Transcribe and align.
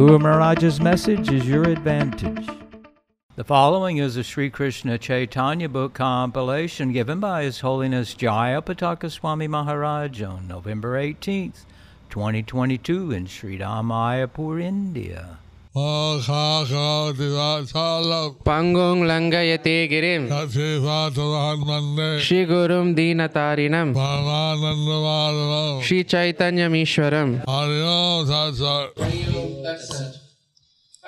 Guru 0.00 0.18
Maharaj's 0.18 0.80
message 0.80 1.30
is 1.30 1.46
your 1.46 1.64
advantage. 1.64 2.48
The 3.36 3.44
following 3.44 3.98
is 3.98 4.16
a 4.16 4.24
Sri 4.24 4.48
Krishna 4.48 4.96
Chaitanya 4.96 5.68
book 5.68 5.92
compilation 5.92 6.90
given 6.90 7.20
by 7.20 7.42
His 7.42 7.60
Holiness 7.60 8.14
Jaya 8.14 8.62
Pataka 8.62 9.10
Swami 9.10 9.46
Maharaj 9.46 10.22
on 10.22 10.48
November 10.48 10.98
18th, 10.98 11.66
2022 12.08 13.12
in 13.12 13.26
Sri 13.26 13.58
Mayapur, 13.58 14.62
India. 14.62 15.36
पङ्गुं 18.46 18.98
लङ्घयते 19.10 19.74
गिरिं 19.92 20.22
श्रीगुरुं 22.26 22.86
दीनतारिणं 22.98 23.92
श्रीचैतन्यमीश्वरम् 25.86 27.32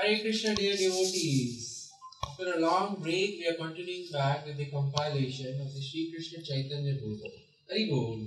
Hare 0.03 0.19
Krishna, 0.21 0.55
dear 0.55 0.77
devotees. 0.77 1.91
After 2.27 2.55
a 2.55 2.61
long 2.61 2.97
break, 3.01 3.39
we 3.39 3.47
are 3.49 3.55
continuing 3.55 4.07
back 4.13 4.47
with 4.47 4.57
the 4.59 4.67
compilation 4.71 5.61
of 5.61 5.75
the 5.75 5.81
Sri 5.81 6.11
Krishna 6.11 6.43
Chaitanya 6.43 6.95
book. 7.03 7.21
Hari 7.69 7.89
Bol. 7.91 8.19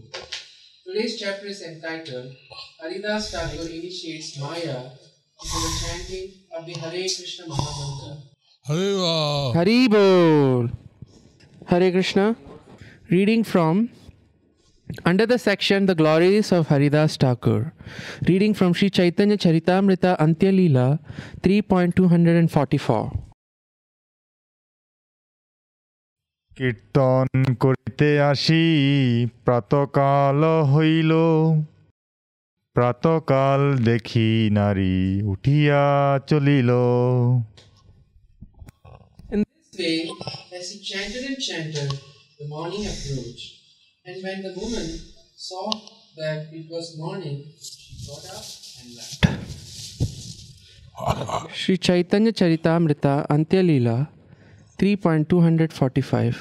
Today's 0.85 1.19
chapter 1.19 1.47
is 1.47 1.61
entitled 1.61 2.31
Haridas 2.81 3.31
Thakur 3.31 3.67
initiates 3.67 4.39
Maya 4.39 4.91
into 5.44 5.58
the 5.64 5.72
chanting 5.82 6.28
of 6.56 6.66
the 6.66 6.74
Hare 6.82 7.06
Krishna 7.16 7.44
Mahamantra. 7.46 8.12
Hari 9.54 9.88
Bol. 9.88 10.68
Hare 11.66 11.90
Krishna. 11.90 12.36
Reading 13.10 13.42
from 13.44 13.90
under 15.04 15.26
the 15.26 15.38
section 15.38 15.86
The 15.86 15.94
Glories 15.94 16.52
of 16.52 16.68
Haridas 16.68 17.16
Thakur. 17.16 17.72
Reading 18.28 18.54
from 18.54 18.72
Sri 18.72 18.90
Chaitanya 18.90 19.36
Charitamrita 19.36 20.18
Antya 20.18 20.52
Leela 20.52 20.98
3.244. 21.42 23.30
কীর্তন 26.56 27.26
করিতে 27.64 28.08
আসি 28.30 28.64
প্রাতকাল 29.46 30.40
হইল 30.72 31.12
প্রাতকাল 32.76 33.62
দেখি 33.88 34.30
নারী 34.58 34.96
উঠিয়া 35.32 35.82
চলিল 36.30 36.70
In 39.34 39.40
this 39.46 39.68
way, 39.80 39.96
as 40.58 40.66
he 40.72 40.78
chanted 40.90 41.22
and 41.30 41.38
chanted, 41.48 41.90
the 42.40 42.46
morning 42.54 42.82
approached. 42.92 43.48
And 44.06 44.16
when 44.24 44.38
the 44.46 44.52
woman 44.60 44.86
saw 45.46 45.66
that 46.16 46.38
it 46.58 46.66
was 46.74 46.86
morning, 47.04 47.36
she 47.76 47.92
got 48.08 48.24
up 48.36 48.46
and 48.80 48.88
left. 48.98 49.20
Sri 51.52 51.74
Chaitanya 51.78 52.32
Charitamrita 52.32 53.14
Antya 53.34 53.62
Leela 53.68 53.96
3.245. 54.78 56.36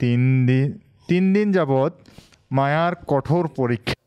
তিন 0.00 0.22
দিন 0.48 0.68
তিন 1.08 1.24
দিন 1.36 1.46
যাবৎ 1.56 1.92
মায়ার 2.50 2.92
কঠোর 3.10 3.44
পরীক্ষা 3.58 3.96
দিন 4.00 4.05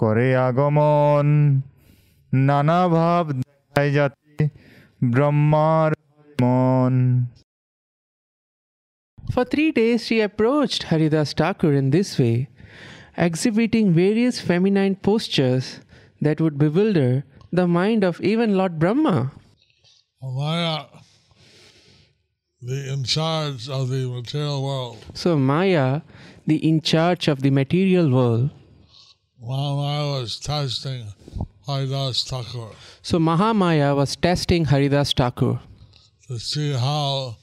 করে 0.00 0.28
আগমন 0.46 1.26
নানা 2.46 2.80
ভাব 2.94 3.24
দেখায় 3.38 3.90
যাতে 3.96 4.44
ব্রহ্মার 5.12 5.90
মন 6.42 6.94
For 9.34 9.44
three 9.52 9.70
days 9.80 10.00
she 10.06 10.16
approached 10.28 10.80
Haridas 10.90 11.30
Thakur 11.40 11.72
in 11.80 11.86
this 11.96 12.10
way, 12.20 12.38
exhibiting 13.26 13.86
various 14.04 14.36
feminine 14.48 14.94
postures 15.06 15.66
that 16.24 16.36
would 16.42 16.56
bewilder 16.64 17.12
the 17.58 17.66
mind 17.78 18.02
of 18.08 18.14
even 18.30 18.48
Lord 18.58 18.74
Brahma. 18.80 19.16
Maya, 20.38 20.78
the 22.68 22.78
in 22.92 23.04
charge 23.04 23.68
of 23.68 23.82
the 23.94 24.02
material 24.18 24.58
world. 24.68 24.98
So 25.22 25.30
Maya, 25.36 26.02
the 26.50 26.58
in 26.70 26.76
charge 26.80 27.24
of 27.32 27.36
the 27.44 27.52
material 27.62 28.06
world, 28.10 28.50
Maya 29.47 30.19
was 30.19 30.39
testing 30.39 31.13
Haridas 31.67 32.23
Thakur 32.23 32.69
so 33.01 33.19
Mahamaya 33.19 33.95
was 33.95 34.15
testing 34.15 34.65
Haridas 34.65 35.13
Thakur 35.13 35.59
to 36.27 36.39
see 36.39 36.71
how 36.71 37.35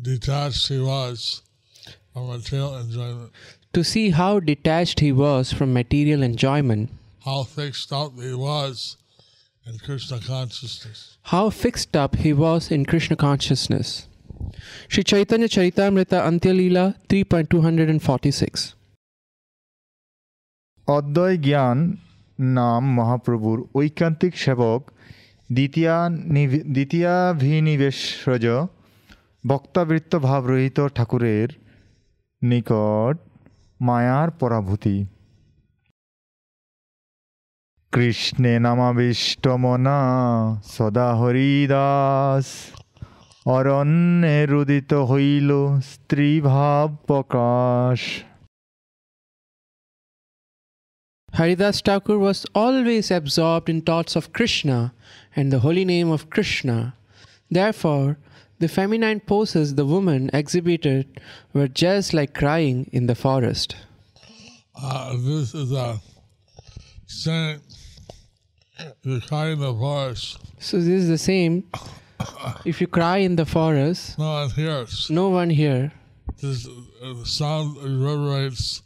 detached 0.00 0.68
he 0.68 0.78
was 0.78 1.42
from 2.12 2.28
material 2.28 2.76
enjoyment, 2.76 3.32
to 3.72 3.82
see 3.82 4.10
how 4.10 4.38
detached 4.40 5.00
he 5.00 5.10
was 5.12 5.52
from 5.52 5.72
material 5.72 6.22
enjoyment, 6.22 6.90
how 7.24 7.42
fixed 7.42 7.92
up 7.92 8.12
he 8.20 8.32
was 8.34 8.96
in 9.66 9.78
Krishna 9.78 10.20
consciousness. 10.20 11.18
how 11.24 11.50
fixed 11.50 11.96
up 11.96 12.14
he 12.16 12.32
was 12.32 12.70
in 12.70 12.86
Krishna 12.86 13.16
consciousness. 13.16 14.06
Sri 14.88 15.02
Chaitanya 15.02 15.48
Charitamrita 15.48 16.22
Antya 16.22 16.54
Leela 16.54 16.94
3.246. 17.08 18.75
অদ্বয় 20.86 21.36
জ্ঞান 21.36 21.78
নাম 22.38 22.82
মহাপ্রভুর 22.94 23.58
ঐকান্তিক 23.74 24.36
সেবক 24.36 24.90
দ্বিতীয়া 25.52 26.08
দ্বিতীয়াভিনিবেশজ 26.72 28.46
ভাবরহিত 30.16 30.86
ঠাকুরের 30.94 31.48
নিকট 32.42 33.16
মায়ার 33.80 34.30
পরাভূতি। 34.30 35.06
কৃষ্ণে 37.92 38.58
নামাবিষ্ট 38.58 39.48
মনা 39.48 40.00
সদা 40.64 41.14
হরিদাস, 41.14 42.46
অরণ্যে 43.46 44.46
রুদিত 44.46 44.94
হইল 44.94 45.50
স্ত্রী 45.80 46.40
ভাব 46.40 46.96
প্রকাশ। 47.06 48.00
Haridas 51.36 51.82
Thakur 51.82 52.18
was 52.18 52.46
always 52.54 53.10
absorbed 53.10 53.68
in 53.68 53.82
thoughts 53.82 54.16
of 54.16 54.32
Krishna 54.32 54.94
and 55.34 55.52
the 55.52 55.58
holy 55.58 55.84
name 55.84 56.10
of 56.10 56.30
Krishna. 56.30 56.94
Therefore, 57.50 58.16
the 58.58 58.68
feminine 58.68 59.20
poses 59.20 59.74
the 59.74 59.84
woman 59.84 60.30
exhibited 60.32 61.20
were 61.52 61.68
just 61.68 62.14
like 62.14 62.32
crying 62.32 62.88
in 62.90 63.06
the 63.06 63.14
forest. 63.14 63.76
Uh, 64.74 65.12
this 65.18 65.54
is 65.54 65.72
a 65.72 66.00
saying, 67.06 67.60
the 69.02 69.20
kind 69.28 69.52
of 69.52 69.58
the 69.58 69.74
forest, 69.74 70.38
So, 70.58 70.78
this 70.78 71.02
is 71.02 71.08
the 71.08 71.18
same. 71.18 71.64
If 72.64 72.80
you 72.80 72.86
cry 72.86 73.18
in 73.18 73.36
the 73.36 73.44
forest, 73.44 74.18
no 74.18 74.32
one 74.32 74.50
hears. 74.50 75.10
no 75.10 75.28
one 75.28 75.50
hears. 75.50 75.90
This, 76.40 76.66
uh, 76.66 77.24
sound 77.24 77.76
reverberates 77.76 78.80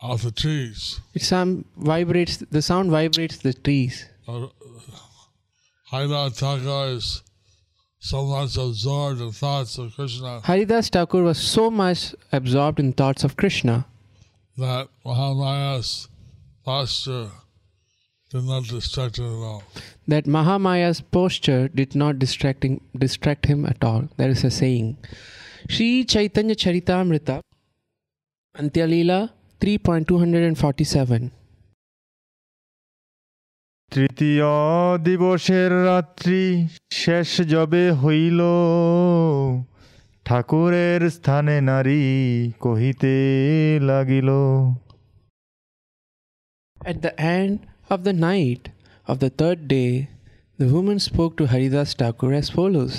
off 0.00 0.22
the 0.22 0.30
trees. 0.30 1.00
It 1.14 1.22
sound 1.22 1.64
vibrates. 1.76 2.36
The 2.38 2.62
sound 2.62 2.90
vibrates 2.90 3.38
the 3.38 3.52
trees. 3.52 4.06
Uh, 4.26 4.46
Haida 5.90 6.30
Thakur 6.30 6.96
is 6.96 7.22
so 7.98 8.24
much 8.26 8.56
absorbed 8.56 9.20
in 9.20 9.32
thoughts 9.32 9.76
of 9.78 9.94
Krishna 9.94 10.40
Haridas 10.44 10.88
Thakur 10.88 11.22
was 11.22 11.38
so 11.38 11.68
much 11.70 12.14
absorbed 12.30 12.78
in 12.78 12.92
thoughts 12.92 13.24
of 13.24 13.36
Krishna 13.36 13.86
that 14.56 14.88
Mahamaya's 15.04 16.08
posture 16.64 17.30
did 18.30 18.44
not 18.44 18.64
distract 18.64 19.18
him 19.18 19.24
at 19.26 19.42
all. 19.50 19.62
that 20.06 20.24
Mahamaya's 20.26 21.00
posture 21.00 21.68
did 21.68 21.94
not 21.96 22.18
distracting 22.18 22.80
distract 22.96 23.46
him 23.46 23.64
at 23.64 23.82
all. 23.82 24.08
There 24.16 24.28
is 24.30 24.44
a 24.44 24.50
saying. 24.50 24.96
Sri 25.68 26.04
Chaitanya 26.04 26.54
Charitamrita 26.54 27.40
Antya 28.56 28.86
Leela 28.92 29.30
3.247 29.60 31.30
তৃতীয় 33.92 34.50
দিবসের 35.06 35.70
রাত্রি 35.90 36.42
শেষ 36.92 37.30
যবে 37.54 37.84
হইল 38.02 38.40
ঠাকুরের 40.26 41.00
স্থানে 41.10 41.56
নারী 41.70 42.02
কহিতে 42.60 43.14
লাগিল 43.90 44.28
At 46.76 46.98
the 47.02 47.14
end 47.38 47.54
of 47.90 47.98
the 48.06 48.14
night 48.30 48.62
of 49.06 49.16
the 49.18 49.30
third 49.30 49.60
day, 49.68 49.92
the 50.58 50.68
woman 50.74 50.98
spoke 50.98 51.32
to 51.38 51.44
Haridas 51.52 51.90
Thakur 51.94 52.30
as 52.40 52.48
follows. 52.50 52.94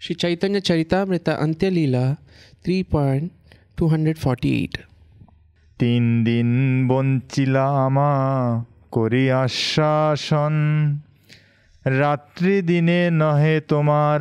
Shri 0.00 0.14
Chaitanya 0.14 0.60
Charitamrita 0.60 1.32
Antya 1.44 1.70
Leela 1.76 2.06
3.248 3.77 4.91
তিন 5.79 6.03
দিন 6.23 6.49
বঞ্চিলা 6.87 7.65
আমা 7.85 8.11
করি 8.91 9.25
আশ্বাসন 9.43 10.55
রাত্রি 11.85 12.55
দিনে 12.69 13.01
নহে 13.21 13.55
তোমার 13.71 14.19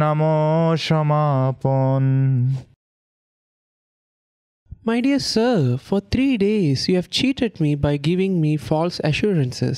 নাম 0.00 0.20
সমাপন 0.86 2.04
My 4.88 4.98
dear 5.02 5.22
sir, 5.34 5.76
for 5.76 6.00
three 6.00 6.36
days 6.38 6.78
you 6.88 6.94
have 6.96 7.10
cheated 7.10 7.52
me 7.64 7.74
by 7.86 7.94
giving 7.98 8.34
me 8.44 8.52
false 8.70 8.96
assurances. 9.04 9.76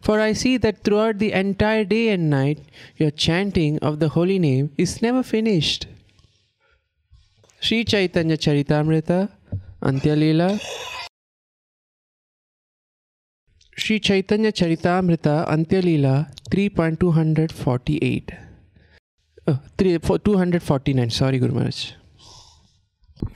For 0.00 0.16
I 0.20 0.32
see 0.40 0.56
that 0.58 0.84
throughout 0.84 1.16
the 1.18 1.32
entire 1.44 1.86
day 1.96 2.06
and 2.14 2.24
night 2.30 2.58
your 2.96 3.12
chanting 3.24 3.74
of 3.88 3.98
the 3.98 4.10
holy 4.16 4.38
name 4.38 4.66
is 4.84 5.02
never 5.02 5.22
finished. 5.22 5.80
Sri 7.60 7.84
Chaitanya 7.84 8.36
Charitamrita, 8.36 9.28
Antya 9.82 10.14
Leela. 10.14 10.48
Sri 13.76 14.00
Chaitanya 14.00 14.52
Charitamrita, 14.52 15.46
Antya 15.48 15.82
Leela 15.82 16.14
3.248. 16.50 18.36
Oh, 19.48 19.58
three, 19.78 19.98
for 19.98 20.18
249, 20.18 21.10
sorry 21.10 21.38
Guru 21.38 21.54
Maharaj. 21.54 21.80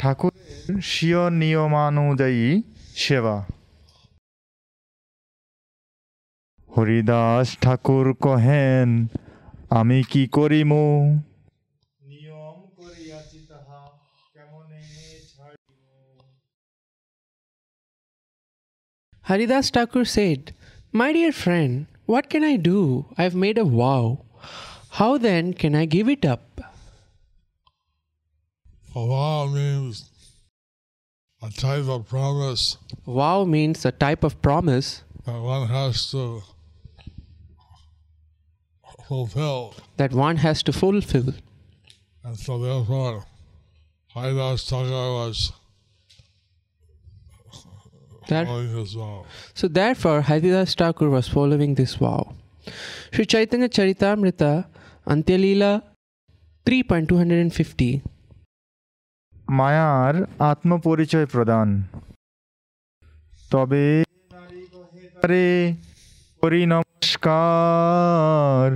ঠাকুরের 0.00 0.80
স্বীয় 0.92 1.22
নিয়মানুযায়ী 1.40 2.46
সেবা 3.02 3.36
হরিদাস 6.70 7.46
ঠাকুর 7.64 8.06
কহেন 8.24 8.88
আমি 9.78 9.98
কি 10.10 10.22
করিমু 10.36 10.84
Haridas 19.25 19.69
Thakur 19.71 20.05
said, 20.05 20.53
My 20.91 21.11
dear 21.11 21.31
friend, 21.31 21.87
what 22.05 22.29
can 22.29 22.43
I 22.43 22.57
do? 22.57 23.05
I 23.17 23.23
have 23.23 23.35
made 23.35 23.57
a 23.57 23.63
vow. 23.65 24.23
How 24.91 25.17
then 25.17 25.53
can 25.53 25.73
I 25.75 25.85
give 25.85 26.07
it 26.07 26.23
up? 26.25 26.61
A 28.95 29.05
vow 29.07 29.47
means 29.47 30.09
a 31.41 31.49
type 31.49 31.87
of 31.87 32.07
promise 32.07 32.77
Vow 33.05 33.43
means 33.43 33.83
a 33.85 33.91
type 33.91 34.23
of 34.23 34.41
promise 34.41 35.03
that 35.25 35.39
one 35.41 35.67
has 35.67 36.09
to 36.11 36.41
fulfill. 39.07 39.75
that 39.97 40.11
one 40.13 40.37
has 40.37 40.63
to 40.63 40.71
fulfill. 40.71 41.33
And 42.23 42.37
so 42.37 42.57
therefore, 42.59 43.25
Haridas 44.13 44.69
Thakur 44.69 44.89
was 44.91 45.51
That, 48.27 48.45
following 48.47 48.73
his 48.77 48.93
vow. 48.93 49.25
so 49.53 49.67
therefore, 49.69 50.21
Haridas 50.21 50.73
Thakur 50.75 51.09
was 51.09 51.27
following 51.27 51.75
this 51.75 51.95
vow. 51.95 52.21
Sri 53.13 53.25
Chaitanya 53.25 53.69
Charitamrita, 53.69 54.51
Antyalila 55.07 55.71
3.250. 56.65 58.01
মায়ার 59.51 60.15
আত্মপরিচয় 60.51 61.25
প্রদান 61.25 61.67
তবে 63.51 63.83
করি 66.43 66.61
নমস্কার 66.73 68.67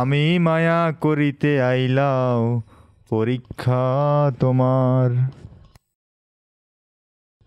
আমি 0.00 0.24
মায়া 0.38 0.80
করিতে 1.04 1.50
আইলাও 1.62 2.40
পরীক্ষা 3.08 3.84
তোমার 4.40 5.08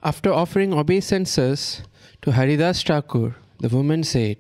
After 0.04 0.32
offering 0.32 0.74
obeisances 0.74 1.82
to 2.22 2.34
Haridas 2.34 2.84
Thakur, 2.84 3.36
the 3.60 3.70
woman 3.70 4.04
said, 4.04 4.38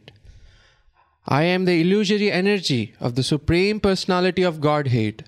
I 1.28 1.44
am 1.44 1.66
the 1.66 1.82
illusory 1.82 2.32
energy 2.32 2.94
of 3.00 3.16
the 3.16 3.24
Supreme 3.24 3.80
Personality 3.80 4.44
of 4.44 4.62
Godhead. 4.62 5.26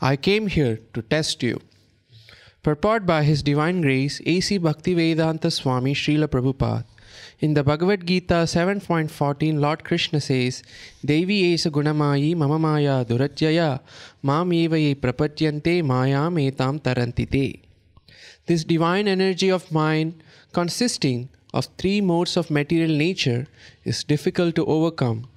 I 0.00 0.16
came 0.16 0.48
here 0.48 0.80
to 0.94 1.02
test 1.02 1.44
you. 1.44 1.60
Purport 2.64 3.06
by 3.06 3.22
His 3.22 3.42
Divine 3.42 3.80
Grace 3.80 4.20
A.C. 4.26 4.58
Bhaktivedanta 4.58 5.50
Swami 5.52 5.94
Srila 5.94 6.26
Prabhupada. 6.26 6.84
In 7.38 7.54
the 7.54 7.62
Bhagavad 7.62 8.04
Gita 8.04 8.42
7.14, 8.50 9.60
Lord 9.60 9.84
Krishna 9.84 10.20
says, 10.20 10.64
Devi 11.04 11.54
esa 11.54 11.70
gunamayi 11.70 12.36
mama 12.36 12.58
maya 12.58 13.04
durajyaya 13.04 13.78
mam 14.22 14.50
evaye 14.50 14.96
prapatyante 14.96 15.84
mayam 15.84 16.34
etam 16.50 16.80
tarantite. 16.80 17.67
This 18.48 18.64
divine 18.64 19.06
energy 19.06 19.50
of 19.50 19.70
mine, 19.70 20.22
consisting 20.54 21.28
of 21.52 21.68
three 21.76 22.00
modes 22.00 22.34
of 22.34 22.50
material 22.50 22.96
nature, 22.96 23.46
is 23.84 24.02
difficult 24.02 24.54
to 24.54 24.64
overcome, 24.64 25.28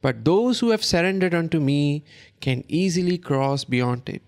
but 0.00 0.24
those 0.24 0.60
who 0.60 0.70
have 0.70 0.84
surrendered 0.84 1.34
unto 1.34 1.58
me 1.58 2.04
can 2.40 2.62
easily 2.68 3.18
cross 3.18 3.64
beyond 3.64 4.08
it. 4.08 4.22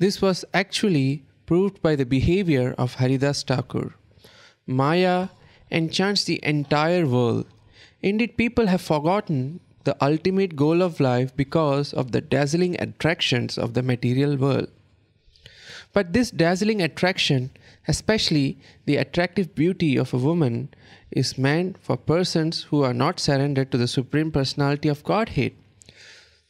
This 0.00 0.20
was 0.20 0.44
actually 0.52 1.22
proved 1.46 1.80
by 1.80 1.94
the 1.94 2.04
behavior 2.04 2.74
of 2.76 2.94
Haridas 2.94 3.44
Thakur. 3.44 3.94
Maya 4.66 5.28
enchants 5.70 6.24
the 6.24 6.40
entire 6.42 7.06
world. 7.06 7.46
Indeed, 8.02 8.36
people 8.36 8.66
have 8.66 8.80
forgotten 8.82 9.60
the 9.84 9.96
ultimate 10.04 10.56
goal 10.56 10.82
of 10.82 10.98
life 10.98 11.36
because 11.36 11.92
of 11.94 12.10
the 12.10 12.20
dazzling 12.20 12.74
attractions 12.80 13.56
of 13.56 13.74
the 13.74 13.82
material 13.84 14.36
world. 14.36 14.70
But 15.98 16.12
this 16.12 16.30
dazzling 16.30 16.80
attraction, 16.80 17.50
especially 17.88 18.58
the 18.86 18.98
attractive 18.98 19.56
beauty 19.56 19.96
of 19.96 20.14
a 20.14 20.18
woman, 20.26 20.68
is 21.10 21.36
meant 21.36 21.76
for 21.80 21.96
persons 21.96 22.62
who 22.68 22.84
are 22.84 22.94
not 22.94 23.18
surrendered 23.18 23.72
to 23.72 23.78
the 23.78 23.88
Supreme 23.88 24.30
Personality 24.30 24.88
of 24.88 25.02
Godhead. 25.02 25.54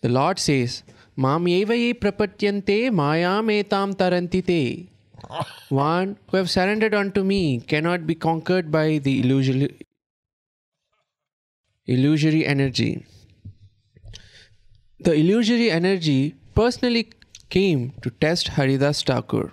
The 0.03 0.11
Lord 0.11 0.39
says, 0.39 0.83
Mam 1.17 1.47
evaye 1.47 1.95
prapatyante 1.95 2.91
mayam 2.91 3.49
etam 3.59 3.95
tarantite. 3.95 4.89
One 5.71 6.19
who 6.31 6.37
have 6.37 6.50
surrendered 6.50 6.93
unto 6.93 7.25
me 7.25 7.61
cannot 7.61 8.06
be 8.06 8.15
conquered 8.15 8.71
by 8.71 8.99
the 8.99 9.21
illusory, 9.21 9.81
illusory 11.87 12.45
energy. 12.45 13.07
The 15.00 15.14
illusory 15.14 15.71
energy 15.71 16.35
personally 16.55 17.05
came 17.49 17.93
to 18.02 18.11
test 18.11 18.49
Haridas 18.49 19.02
Thakur. 19.02 19.52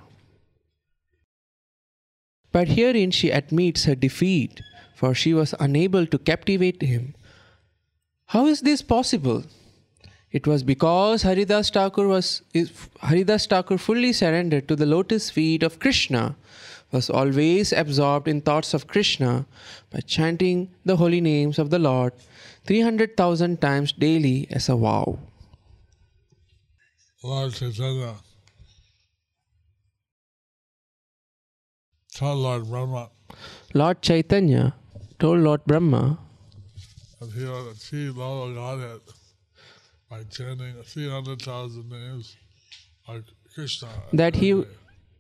But 2.52 2.70
herein 2.70 3.12
she 3.12 3.32
admits 3.32 3.86
her 3.86 3.96
defeat, 3.96 4.62
for 4.96 5.14
she 5.14 5.34
was 5.34 5.54
unable 5.60 6.06
to 6.08 6.18
captivate 6.18 6.82
him. 6.82 7.16
How 8.28 8.48
is 8.48 8.62
this 8.62 8.82
possible? 8.82 9.44
It 10.32 10.48
was 10.48 10.64
because 10.64 11.24
Haridas 11.24 11.70
Thakur 11.70 12.08
was 12.08 12.42
Haridas 13.02 13.46
Thakur 13.46 13.78
fully 13.78 14.14
surrendered 14.14 14.68
to 14.68 14.76
the 14.76 14.86
lotus 14.86 15.30
feet 15.30 15.64
of 15.64 15.80
Krishna, 15.80 16.36
was 16.92 17.10
always 17.10 17.72
absorbed 17.72 18.28
in 18.28 18.42
thoughts 18.42 18.74
of 18.74 18.88
Krishna 18.88 19.46
by 19.92 20.00
chanting 20.00 20.70
the 20.84 20.98
holy 20.98 21.22
names 21.22 21.60
of 21.60 21.70
the 21.70 21.80
Lord 21.80 22.14
300,000 22.66 23.62
times 23.62 23.92
daily 23.92 24.48
as 24.50 24.70
a 24.70 24.76
vow. 24.76 25.20
Lord 27.26 27.54
Chaitanya 27.54 28.16
told 32.18 32.38
Lord 32.38 32.68
Brahma 32.70 33.10
Lord 33.74 34.02
Chaitanya 34.02 34.76
told 35.20 35.40
Lord 35.40 35.66
Brahma 35.66 36.20
that 37.20 37.32
he 37.32 37.46
would 37.46 37.72
achieve 37.72 38.20
of 38.20 38.56
Godhead 38.56 39.02
by 40.10 40.24
chanting 40.38 40.76
300,000 40.84 41.90
names 41.90 42.36
of 43.08 43.24
Krishna. 43.54 43.90
that 44.14 44.36
he 44.36 44.64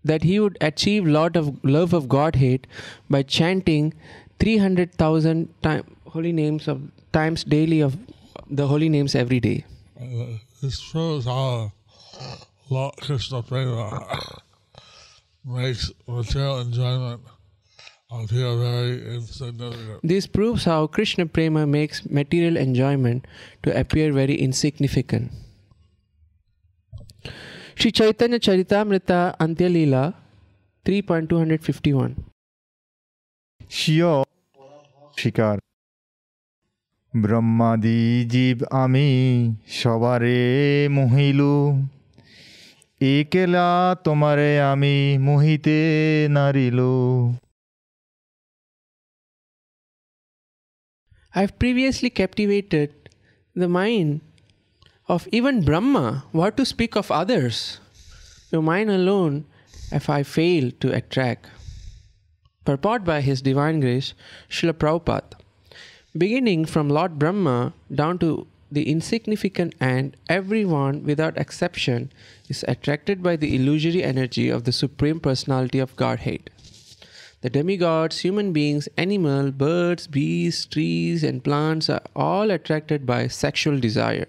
that 0.03 0.23
he 0.23 0.39
would 0.39 0.57
achieve 0.61 1.07
lot 1.07 1.35
of 1.35 1.47
love 1.63 1.93
of 1.93 2.07
Godhead 2.07 2.67
by 3.09 3.23
chanting 3.23 3.93
300,000 4.39 5.47
time, 5.63 5.95
holy 6.15 6.31
names 6.31 6.67
of 6.67 6.83
times 7.11 7.43
daily 7.43 7.79
of 7.81 7.97
the 8.49 8.67
holy 8.67 8.89
names 8.89 9.15
every 9.15 9.39
day. 9.39 9.65
Uh, 9.99 10.37
this 10.61 10.77
shows 10.79 11.25
how 11.25 11.71
Lord 12.70 12.94
Krishna 12.96 13.42
Prema 13.42 13.86
makes 15.44 15.92
material 16.06 16.60
enjoyment 16.60 17.20
appear 18.10 18.56
very 18.56 19.14
insignificant. 19.14 20.00
This 20.02 20.26
proves 20.26 20.64
how 20.64 20.86
Krishna 20.86 21.26
Prema 21.26 21.66
makes 21.66 22.04
material 22.10 22.56
enjoyment 22.56 23.26
to 23.62 23.78
appear 23.78 24.12
very 24.12 24.34
insignificant. 24.34 25.30
Sri 27.76 27.92
Chaitanya 27.92 28.38
Charitamrita 28.38 29.36
Antya 29.38 29.68
Leela 29.70 30.14
3.251 30.84 32.30
স্বীয় 33.78 34.12
শিকার 35.20 35.56
ব্রহ্মাদি 37.14 38.02
জীব 38.32 38.58
আমি 38.82 39.08
সবারে 39.80 40.40
মহিলু 40.98 41.54
একেলা 43.14 43.68
তোমারে 44.06 44.50
আমি 44.72 44.94
Mohite 45.26 45.78
নারিলু 46.36 46.96
I've 51.38 51.54
previously 51.62 52.10
captivated 52.20 52.90
the 53.62 53.68
mind 53.68 54.20
of 55.14 55.28
even 55.36 55.56
Brahma. 55.68 56.24
What 56.32 56.56
to 56.58 56.64
speak 56.64 56.92
of 56.96 57.06
others? 57.10 57.56
Your 58.50 58.62
mind 58.62 58.90
alone, 58.90 59.34
if 59.98 60.04
I 60.18 60.20
fail 60.36 60.64
to 60.82 60.88
attract. 60.98 61.42
Purport 62.64 63.04
by 63.04 63.20
His 63.20 63.38
Divine 63.42 63.78
Grace, 63.84 64.08
Srila 64.48 64.74
Prabhupada. 64.82 65.34
Beginning 66.16 66.64
from 66.64 66.88
Lord 66.88 67.18
Brahma 67.20 67.72
down 67.94 68.18
to 68.18 68.46
the 68.75 68.89
insignificant 68.91 69.73
and 69.79 70.17
everyone 70.27 71.03
without 71.05 71.37
exception 71.37 72.11
is 72.49 72.65
attracted 72.67 73.23
by 73.23 73.37
the 73.37 73.55
illusory 73.55 74.03
energy 74.03 74.49
of 74.49 74.65
the 74.65 74.73
Supreme 74.73 75.19
Personality 75.19 75.79
of 75.79 75.95
Godhead. 75.95 76.49
The 77.39 77.49
demigods, 77.49 78.19
human 78.19 78.51
beings, 78.51 78.89
animal, 78.97 79.51
birds, 79.51 80.07
beasts, 80.07 80.65
trees, 80.65 81.23
and 81.23 81.43
plants 81.43 81.89
are 81.89 82.01
all 82.15 82.51
attracted 82.51 83.05
by 83.05 83.27
sexual 83.27 83.79
desire. 83.79 84.27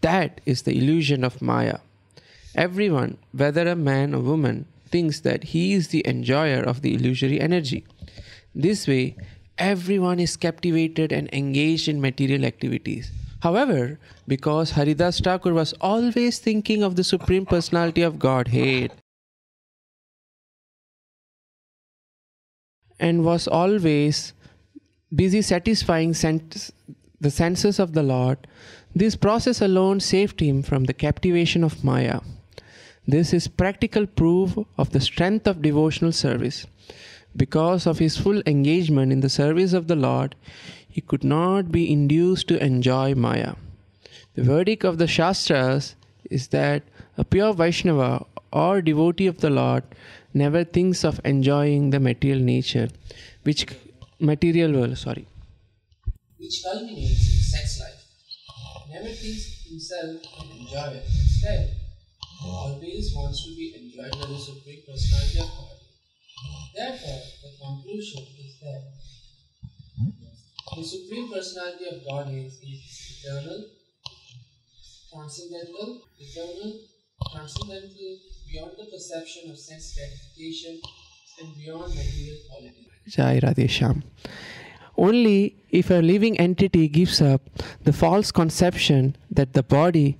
That 0.00 0.40
is 0.46 0.62
the 0.62 0.78
illusion 0.78 1.22
of 1.22 1.42
Maya. 1.42 1.80
Everyone, 2.54 3.18
whether 3.32 3.68
a 3.68 3.76
man 3.76 4.14
or 4.14 4.20
woman, 4.20 4.66
thinks 4.86 5.20
that 5.20 5.44
he 5.52 5.74
is 5.74 5.88
the 5.88 6.06
enjoyer 6.08 6.62
of 6.62 6.80
the 6.80 6.94
illusory 6.94 7.38
energy. 7.40 7.84
This 8.54 8.88
way, 8.88 9.16
everyone 9.58 10.18
is 10.18 10.38
captivated 10.38 11.12
and 11.12 11.28
engaged 11.34 11.88
in 11.88 12.00
material 12.00 12.46
activities. 12.46 13.10
However, 13.40 13.98
because 14.28 14.72
Haridas 14.72 15.20
Thakur 15.20 15.54
was 15.54 15.72
always 15.80 16.38
thinking 16.38 16.82
of 16.82 16.96
the 16.96 17.04
Supreme 17.04 17.46
Personality 17.46 18.02
of 18.02 18.18
Godhead, 18.18 18.92
and 22.98 23.24
was 23.24 23.48
always 23.48 24.34
busy 25.14 25.40
satisfying 25.40 26.12
the 26.12 27.30
senses 27.30 27.78
of 27.78 27.94
the 27.94 28.02
Lord, 28.02 28.46
this 28.94 29.16
process 29.16 29.62
alone 29.62 30.00
saved 30.00 30.40
him 30.40 30.62
from 30.62 30.84
the 30.84 30.92
captivation 30.92 31.64
of 31.64 31.82
Maya. 31.82 32.20
This 33.08 33.32
is 33.32 33.48
practical 33.48 34.06
proof 34.06 34.58
of 34.76 34.90
the 34.90 35.00
strength 35.00 35.46
of 35.46 35.62
devotional 35.62 36.12
service. 36.12 36.66
Because 37.34 37.86
of 37.86 38.00
his 38.00 38.18
full 38.18 38.42
engagement 38.44 39.12
in 39.12 39.20
the 39.20 39.28
service 39.28 39.72
of 39.72 39.86
the 39.86 39.96
Lord, 39.96 40.34
he 40.90 41.00
could 41.00 41.24
not 41.24 41.70
be 41.72 41.90
induced 41.92 42.48
to 42.48 42.62
enjoy 42.62 43.14
Maya. 43.14 43.54
The 44.34 44.42
verdict 44.42 44.84
of 44.84 44.98
the 44.98 45.06
Shastras 45.06 45.94
is 46.30 46.48
that 46.48 46.82
a 47.16 47.24
pure 47.24 47.52
Vaishnava 47.54 48.26
or 48.52 48.82
devotee 48.82 49.26
of 49.26 49.38
the 49.38 49.50
Lord 49.50 49.84
never 50.34 50.64
thinks 50.64 51.04
of 51.04 51.20
enjoying 51.24 51.90
the 51.90 52.00
material 52.00 52.40
nature, 52.40 52.88
which 53.42 53.66
material 54.18 54.72
world, 54.72 54.98
sorry. 54.98 55.26
which 56.38 56.62
culminates 56.64 57.20
in 57.34 57.40
sex 57.52 57.80
life. 57.80 58.04
Never 58.90 59.08
thinks 59.08 59.66
himself 59.68 60.22
an 60.40 60.48
enjoyer. 60.58 61.02
Instead, 61.04 61.70
always 62.44 63.12
wants 63.14 63.44
to 63.44 63.54
be 63.54 63.74
enjoyed 63.76 64.10
by 64.12 64.26
the 64.26 64.38
Supreme 64.38 64.82
Personality 64.86 65.38
of 65.40 65.46
God. 65.46 65.76
Therefore, 66.74 67.20
the 67.42 67.50
conclusion 67.62 68.22
is 68.40 68.58
that 68.60 68.82
the 70.80 70.86
Supreme 70.86 71.30
Personality 71.30 71.84
of 71.92 72.06
God 72.08 72.32
is, 72.32 72.58
eternal, 72.62 73.66
transcendental, 75.12 76.00
eternal, 76.18 76.80
transcendental, 77.34 78.18
beyond 78.50 78.72
the 78.78 78.86
perception 78.90 79.50
of 79.50 79.58
sense 79.58 79.94
gratification, 79.94 80.80
and 81.40 81.54
beyond 81.54 81.94
material 81.94 82.38
quality. 82.48 82.88
Jai 83.08 83.40
Radhesham. 83.40 84.02
Only 84.96 85.56
if 85.70 85.90
a 85.90 86.00
living 86.00 86.38
entity 86.40 86.88
gives 86.88 87.20
up 87.20 87.42
the 87.84 87.92
false 87.92 88.32
conception 88.32 89.16
that 89.30 89.52
the 89.52 89.62
body 89.62 90.18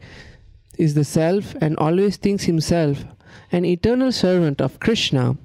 is 0.76 0.92
the 0.92 1.04
self 1.04 1.54
and 1.62 1.76
always 1.78 2.18
thinks 2.18 2.44
himself 2.44 3.04
an 3.50 3.64
eternal 3.64 4.12
servant 4.12 4.60
of 4.60 4.78
Krishna 4.78 5.36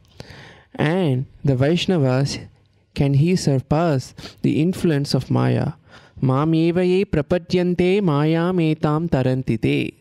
and 0.75 1.25
the 1.43 1.55
Vaishnavas 1.55 2.39
can 2.96 3.14
he 3.16 3.36
surpass 3.36 4.14
the 4.42 4.62
influence 4.62 5.14
of 5.14 5.30
Maya. 5.30 5.74
Mameva 6.22 6.88
ye 6.88 7.04
prapadyante 7.06 8.02
mayam 8.02 8.58
etam 8.70 9.10
tarantite. 9.10 9.94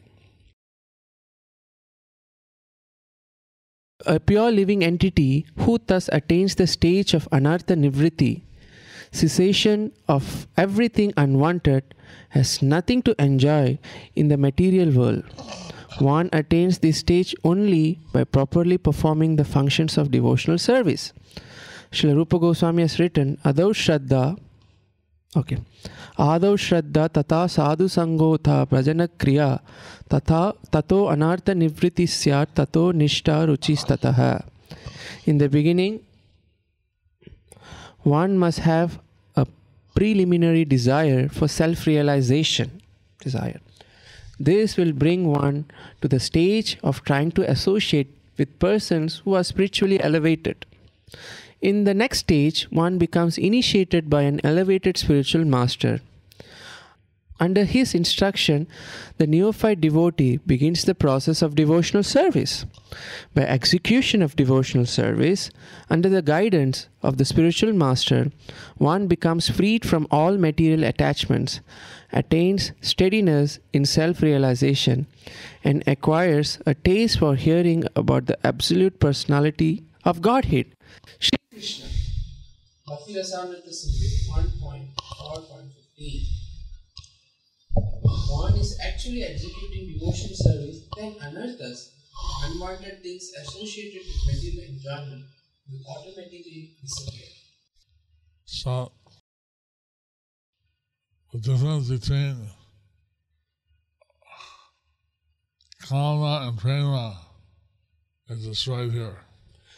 A 4.07 4.21
pure 4.21 4.51
living 4.53 4.85
entity 4.85 5.47
who 5.59 5.79
thus 5.87 6.09
attains 6.13 6.55
the 6.55 6.67
stage 6.67 7.15
of 7.15 7.29
anartha 7.31 7.75
nivritti, 7.75 8.43
cessation 9.11 9.93
of 10.09 10.47
everything 10.57 11.13
unwanted, 11.17 11.95
has 12.29 12.61
nothing 12.61 13.03
to 13.03 13.15
enjoy 13.19 13.79
in 14.15 14.29
the 14.29 14.37
material 14.37 14.91
world. 14.91 15.25
One 16.01 16.29
attains 16.33 16.79
this 16.81 16.99
stage 16.99 17.35
only 17.45 17.99
by 18.13 18.25
properly 18.25 18.79
performing 18.79 19.37
the 19.37 19.45
functions 19.45 19.97
of 19.97 20.11
devotional 20.11 20.59
service. 20.59 21.13
Srila 21.95 22.17
Rupa 22.17 22.39
Goswami 22.39 22.83
has 22.83 22.99
written, 22.99 23.39
Adau 23.45 23.73
Shraddha, 23.73 24.39
okay, 25.37 25.59
Adau 26.19 26.55
Shraddha 26.57 27.13
tata 27.13 27.49
sadhu 27.49 27.89
sangotha 27.89 28.67
prajana 28.67 29.09
kriya 29.09 29.61
तथा 30.13 30.41
ततो 30.73 31.05
अनार्थ 31.13 31.51
निवृत्ति 31.51 32.07
स्यात् 32.07 32.57
ततो 32.57 32.91
निष्ठा 32.93 33.43
रुचिस्ततः 33.51 34.21
in 35.27 35.39
the 35.39 35.49
beginning 35.49 36.01
one 38.03 38.37
must 38.39 38.59
have 38.61 38.99
a 39.37 39.47
preliminary 39.95 40.65
desire 40.65 41.29
for 41.29 41.49
self 41.49 41.87
realization 41.87 42.83
desire 43.21 43.61
this 44.39 44.77
will 44.77 44.93
bring 44.93 45.27
one 45.27 45.65
to 46.03 46.09
the 46.09 46.21
stage 46.21 46.77
of 46.83 47.03
trying 47.05 47.31
to 47.31 47.49
associate 47.51 48.13
with 48.37 48.59
persons 48.59 49.23
who 49.25 49.35
are 49.35 49.45
spiritually 49.45 50.03
elevated 50.03 50.67
in 51.71 51.85
the 51.85 51.95
next 51.95 52.19
stage 52.19 52.65
one 52.71 52.99
becomes 52.99 53.39
initiated 53.39 54.11
by 54.11 54.23
an 54.23 54.41
elevated 54.45 54.97
spiritual 54.97 55.45
master 55.45 56.01
under 57.41 57.65
his 57.65 57.95
instruction, 57.95 58.67
the 59.19 59.27
neophyte 59.27 59.81
devotee 59.81 60.39
begins 60.47 60.85
the 60.85 60.95
process 60.95 61.43
of 61.43 61.55
devotional 61.57 62.03
service. 62.03 62.65
By 63.35 63.43
execution 63.43 64.23
of 64.23 64.37
devotional 64.37 64.87
service, 64.87 65.51
under 65.91 66.09
the 66.09 66.23
guidance 66.23 66.89
of 67.03 67.17
the 67.19 67.25
spiritual 67.25 67.73
master, 67.73 68.31
one 68.79 69.09
becomes 69.09 69.51
freed 69.51 69.85
from 69.85 70.07
all 70.11 70.39
material 70.39 70.85
attachments, 70.85 71.61
attains 72.13 72.73
steadiness 72.81 73.59
in 73.73 73.85
self 73.85 74.23
realization, 74.23 75.07
and 75.65 75.83
acquires 75.87 76.59
a 76.65 76.75
taste 76.75 77.19
for 77.19 77.35
hearing 77.35 77.85
about 77.97 78.27
the 78.27 78.39
absolute 78.47 79.01
personality 79.01 79.83
of 80.05 80.23
Godhead. 80.23 80.67
Shri 81.19 81.39
Krishna. 81.55 81.87
Bhakti 82.85 83.15
Rasamrita 83.15 83.73
Sindhu 83.73 84.09
1.4.15 84.59 86.27
One 88.29 88.57
is 88.57 88.77
actually 88.85 89.23
executing 89.23 89.95
devotion 89.95 90.35
service, 90.35 90.89
then 90.97 91.15
anarthas, 91.23 91.91
unwanted 92.45 93.03
things 93.05 93.31
associated 93.41 94.03
with 94.05 94.27
material 94.27 94.65
enjoyment, 94.69 95.25
will 95.71 95.81
automatically 95.97 96.77
disappear. 96.83 97.31
So, 98.47 98.93
the 101.33 101.39
difference 101.39 101.89
between 101.89 102.51
kama 105.83 106.49
and 106.49 106.59
prema 106.59 107.17
is 108.29 108.45
described 108.45 108.93
here. 108.93 109.24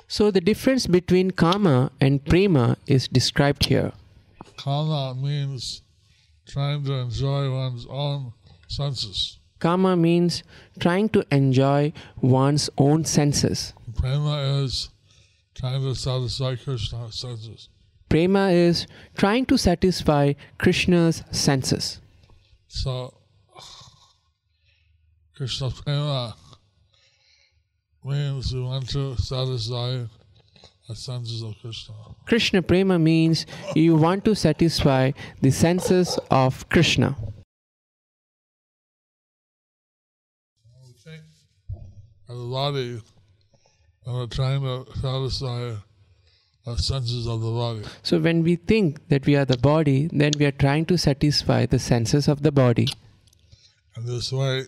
So, 0.09 0.31
the 0.31 0.41
difference 0.41 0.87
between 0.87 1.33
kama 1.33 1.91
and 2.01 2.25
prema 2.25 2.77
is 2.87 3.09
described 3.09 3.67
here. 3.67 3.93
Kama 4.57 5.15
means 5.15 5.83
trying 6.47 6.85
to 6.85 6.93
enjoy 6.95 7.51
one's 7.51 7.87
own 7.91 8.33
senses. 8.69 9.39
Kama 9.59 9.97
means 9.97 10.45
trying 10.79 11.09
to 11.09 11.27
enjoy 11.33 11.93
one's 12.21 12.71
own 12.79 13.05
senses. 13.05 13.73
Prema 13.97 14.63
is 14.63 14.91
trying 15.55 15.83
to 15.83 15.95
satisfy 15.95 16.55
Krishna's 16.55 17.15
senses. 17.15 17.69
Prema 18.09 18.51
is 18.51 18.87
trying 19.17 19.45
to 19.47 19.59
satisfy 19.59 20.35
Krishna's 20.59 21.25
senses. 21.33 22.01
So, 22.69 23.13
Krishna 25.37 25.71
prema 25.71 26.37
means 28.07 28.55
we 28.55 28.61
want 28.61 28.89
to 28.91 29.17
satisfy 29.17 30.05
the 30.89 30.95
senses 30.95 31.43
of 31.43 31.55
Krishna. 31.61 31.95
Krishna 32.27 32.63
Prema 32.63 32.99
means 32.99 33.47
you 33.75 33.97
want 33.97 34.25
to 34.25 34.35
satisfy 34.37 35.11
the 35.41 35.51
senses 35.51 36.19
of 36.31 36.69
Krishna. 36.69 37.17
We 40.87 40.93
think 41.05 41.23
of 42.29 42.39
the 42.39 42.47
body, 42.47 43.01
and 44.07 44.15
we're 44.15 44.27
trying 44.27 44.63
to 44.63 44.87
satisfy 44.95 45.75
the 46.65 46.77
senses 46.79 47.27
of 47.27 47.41
the 47.41 47.51
body. 47.51 47.83
So, 48.05 48.21
when 48.21 48.45
we 48.45 48.55
think 48.55 49.09
that 49.09 49.27
we 49.27 49.35
are 49.35 49.45
the 49.45 49.59
body, 49.59 50.09
then 50.13 50.33
we 50.39 50.47
are 50.47 50.53
trying 50.53 50.87
to 50.87 50.97
satisfy 50.97 51.67
the 51.67 51.81
senses 51.81 52.29
of 52.29 52.43
the 52.43 52.53
body. 52.53 52.87
And 53.97 54.07
this 54.07 54.33
way, 54.33 54.67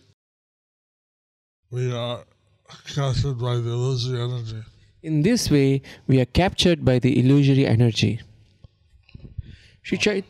we 1.71 1.93
are 1.93 2.25
captured 2.69 3.37
by 3.39 3.55
the 3.55 3.69
illusory 3.69 4.21
energy. 4.21 4.63
In 5.01 5.21
this 5.21 5.49
way, 5.49 5.81
we 6.07 6.19
are 6.19 6.25
captured 6.25 6.83
by 6.85 6.99
the 6.99 7.17
illusory 7.19 7.65
energy. 7.65 8.19
Sri, 9.83 9.97
Chait- 9.97 10.23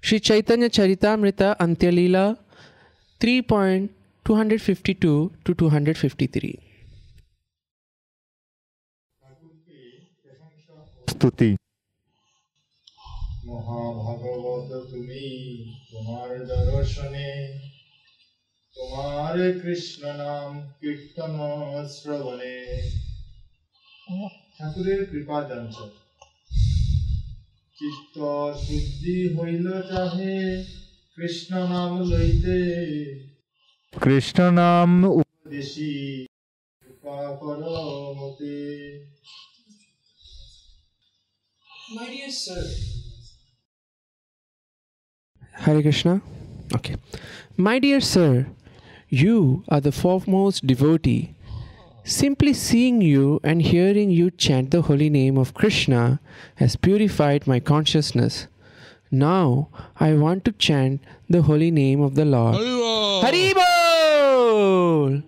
Sri 0.00 0.18
Chaitanya 0.20 0.68
Charitamrita 0.68 1.56
Antyalila 1.58 2.38
3.252 3.20 5.30
to 5.44 5.54
253. 5.54 6.58
स्तुति 11.10 11.56
महाभागवत 13.46 14.70
तुम्हें 14.90 15.74
तुम्हारे 15.90 16.38
दर्शने 16.38 17.28
তোমার 18.76 19.36
কৃষ্ণ 19.62 20.02
নাম 20.22 20.50
কীর্তন 20.78 21.34
শ্রবণে 21.94 22.58
ঠাকুরের 24.56 25.00
কৃপা 25.10 25.38
জানছ 25.48 25.76
চিত্ত 27.76 28.16
শুদ্ধি 28.64 29.18
হইল 29.36 29.66
চাহে 29.90 30.36
কৃষ্ণ 31.16 31.52
নাম 31.72 31.92
লইতে 32.10 32.60
কৃষ্ণ 33.94 34.38
নাম 34.60 34.90
দেশি 35.50 35.92
কৃপা 36.82 37.18
কর 37.40 37.60
মতে 38.18 38.56
My 41.88 42.06
dear 42.06 42.32
sir, 42.34 42.62
Hare 45.54 45.82
Krishna. 45.82 46.14
Okay. 46.70 46.96
My 47.58 47.78
dear 47.78 48.00
sir, 48.02 48.30
you 49.08 49.64
are 49.68 49.80
the 49.80 49.92
foremost 49.92 50.66
devotee. 50.66 51.34
Simply 52.04 52.52
seeing 52.52 53.02
you 53.02 53.40
and 53.42 53.62
hearing 53.62 54.10
you 54.10 54.30
chant 54.30 54.70
the 54.70 54.82
holy 54.82 55.10
name 55.10 55.36
of 55.36 55.54
Krishna 55.54 56.20
has 56.56 56.76
purified 56.76 57.46
my 57.46 57.58
consciousness. 57.58 58.46
Now 59.10 59.68
I 59.98 60.14
want 60.14 60.44
to 60.44 60.52
chant 60.52 61.00
the 61.28 61.42
holy 61.42 61.70
name 61.70 62.00
of 62.00 62.14
the 62.14 62.24
Lord. 62.24 62.56
Haribo! 62.56 63.22
Haribol! 63.22 65.22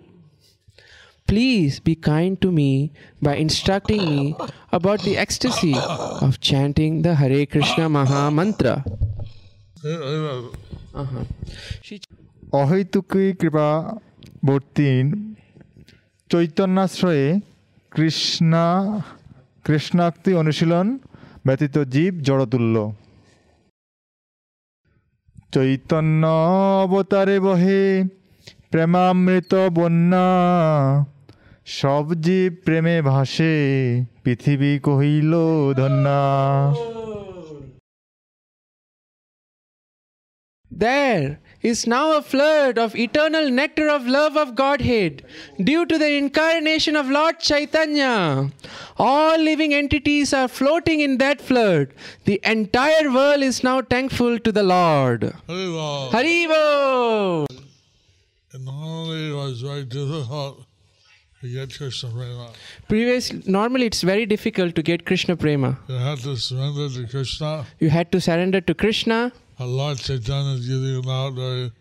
Please 1.27 1.79
be 1.79 1.95
kind 1.95 2.41
to 2.41 2.51
me 2.51 2.91
by 3.21 3.35
instructing 3.35 4.03
me 4.03 4.35
about 4.71 5.03
the 5.03 5.15
ecstasy 5.15 5.75
of 5.77 6.39
chanting 6.39 7.03
the 7.03 7.15
Hare 7.15 7.45
Krishna 7.45 7.87
Maha 7.87 8.31
Mantra. 8.31 8.83
Uh-huh. 9.85 11.23
She 11.81 12.01
অহৈতুকী 12.51 13.33
কৃপাবর্তী 13.33 15.11
চৈতন্যাশ্রয়ে 16.29 17.39
Krishna, 17.91 18.65
কৃষ্ণাক্তি 19.63 20.33
অনুশীলন 20.33 20.97
ব্যতীত 21.45 21.77
জীব 21.77 22.13
জড়তুল্য। 22.21 22.93
চৈতন্য 25.51 26.27
অবতারে 26.83 27.39
বহে 27.39 28.03
প্রেমামৃত 28.71 29.67
বন্যা, 29.69 30.27
সব 31.65 32.13
জীব 32.13 32.55
প্রেমে 32.65 33.01
ভাসে, 33.01 33.55
পৃথিবী 34.23 34.79
কহিল 34.79 35.33
Dhanya. 35.73 36.21
There 40.71 41.39
is 41.61 41.87
now 41.87 42.15
a 42.15 42.21
flood 42.21 42.77
of 42.77 42.95
eternal 42.95 43.49
nectar 43.49 43.89
of 43.89 44.05
love 44.05 44.37
of 44.37 44.55
Godhead 44.55 45.25
due 45.61 45.85
to 45.85 45.97
the 45.97 46.13
incarnation 46.15 46.95
of 46.95 47.09
Lord 47.09 47.39
Chaitanya. 47.39 48.51
All 48.97 49.37
living 49.37 49.73
entities 49.73 50.31
are 50.31 50.47
floating 50.47 50.99
in 51.01 51.17
that 51.17 51.41
flood. 51.41 51.93
The 52.25 52.39
entire 52.43 53.11
world 53.11 53.41
is 53.41 53.63
now 53.63 53.81
thankful 53.81 54.39
to 54.39 54.51
the 54.51 54.63
Lord. 54.63 55.33
Haribol! 55.49 57.47
And 58.53 58.65
normally 58.65 59.29
it 59.31 59.33
was 59.33 59.61
very 59.61 59.83
difficult 59.85 60.65
to 61.41 61.47
get 61.47 61.75
Krishna 61.77 62.09
Prema. 62.09 62.51
Previous, 62.87 63.33
normally 63.47 63.85
it's 63.87 64.01
very 64.01 64.25
difficult 64.25 64.75
to 64.75 64.83
get 64.83 65.05
Krishna 65.05 65.35
Prema. 65.35 65.77
You 65.87 65.95
had 65.95 66.19
to 66.19 66.35
surrender 66.37 66.89
to 66.89 67.07
Krishna. 67.07 67.65
You 67.79 67.89
had 67.89 68.11
to 68.11 68.21
surrender 68.21 68.61
to 68.61 68.73
Krishna, 68.73 69.31
Lord 69.65 69.97
Chaitanya 69.97 70.55
is 70.55 70.67
giving 70.67 70.99
it 70.99 71.07
out 71.07 71.33
uh, 71.33 71.35
very 71.35 71.71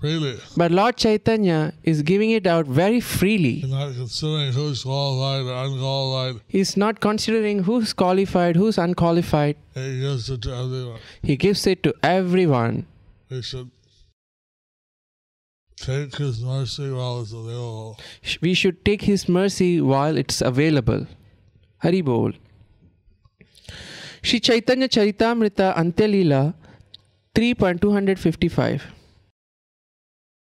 freely. 0.00 0.38
but 0.56 0.72
Lord 0.72 0.96
Chaitanya 0.96 1.72
is 1.84 2.02
giving 2.02 2.30
it 2.30 2.46
out 2.46 2.66
very 2.66 3.00
freely. 3.00 3.50
You're 3.64 3.68
not 3.68 3.94
considering 3.94 4.52
who's 4.52 4.82
qualified 4.82 5.46
or 5.46 5.64
unqualified. 5.64 6.40
He's 6.48 6.76
not 6.76 7.00
considering 7.00 7.62
who's 7.64 7.92
qualified, 7.92 8.56
who's 8.56 8.78
unqualified. 8.78 9.56
He 9.74 10.00
gives 10.00 10.28
it 10.30 10.42
to 10.42 10.52
everyone. 10.54 11.00
He 11.22 11.36
gives 11.36 11.66
it 11.66 11.82
to 11.84 11.94
everyone. 12.02 12.86
We 13.30 13.42
should 13.42 13.70
take 15.76 16.16
His 16.16 16.40
mercy 16.42 16.90
while 16.90 17.20
it's 17.22 17.32
available. 17.32 17.98
We 18.40 18.54
should 18.54 18.84
take 18.84 19.02
His 19.02 19.28
mercy 19.28 19.80
while 19.80 20.16
it's 20.16 20.40
available. 20.40 21.06
Hari 21.78 22.00
Bol. 22.00 22.32
Shri 24.22 24.38
Chaitanya 24.40 24.88
Charitamrita 24.88 25.74
Antyalila 25.76 26.54
3.255. 27.35 28.79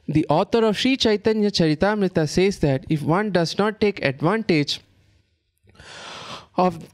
The 0.09 0.27
author 0.29 0.65
of 0.65 0.77
Sri 0.79 0.97
Chaitanya 0.97 1.51
Charitamrita 1.51 2.29
says 2.29 2.59
that 2.61 2.85
if 2.89 3.03
one 3.03 3.31
does 3.31 3.59
not 3.59 3.81
take 3.81 4.05
advantage 4.05 4.81
of 6.57 6.89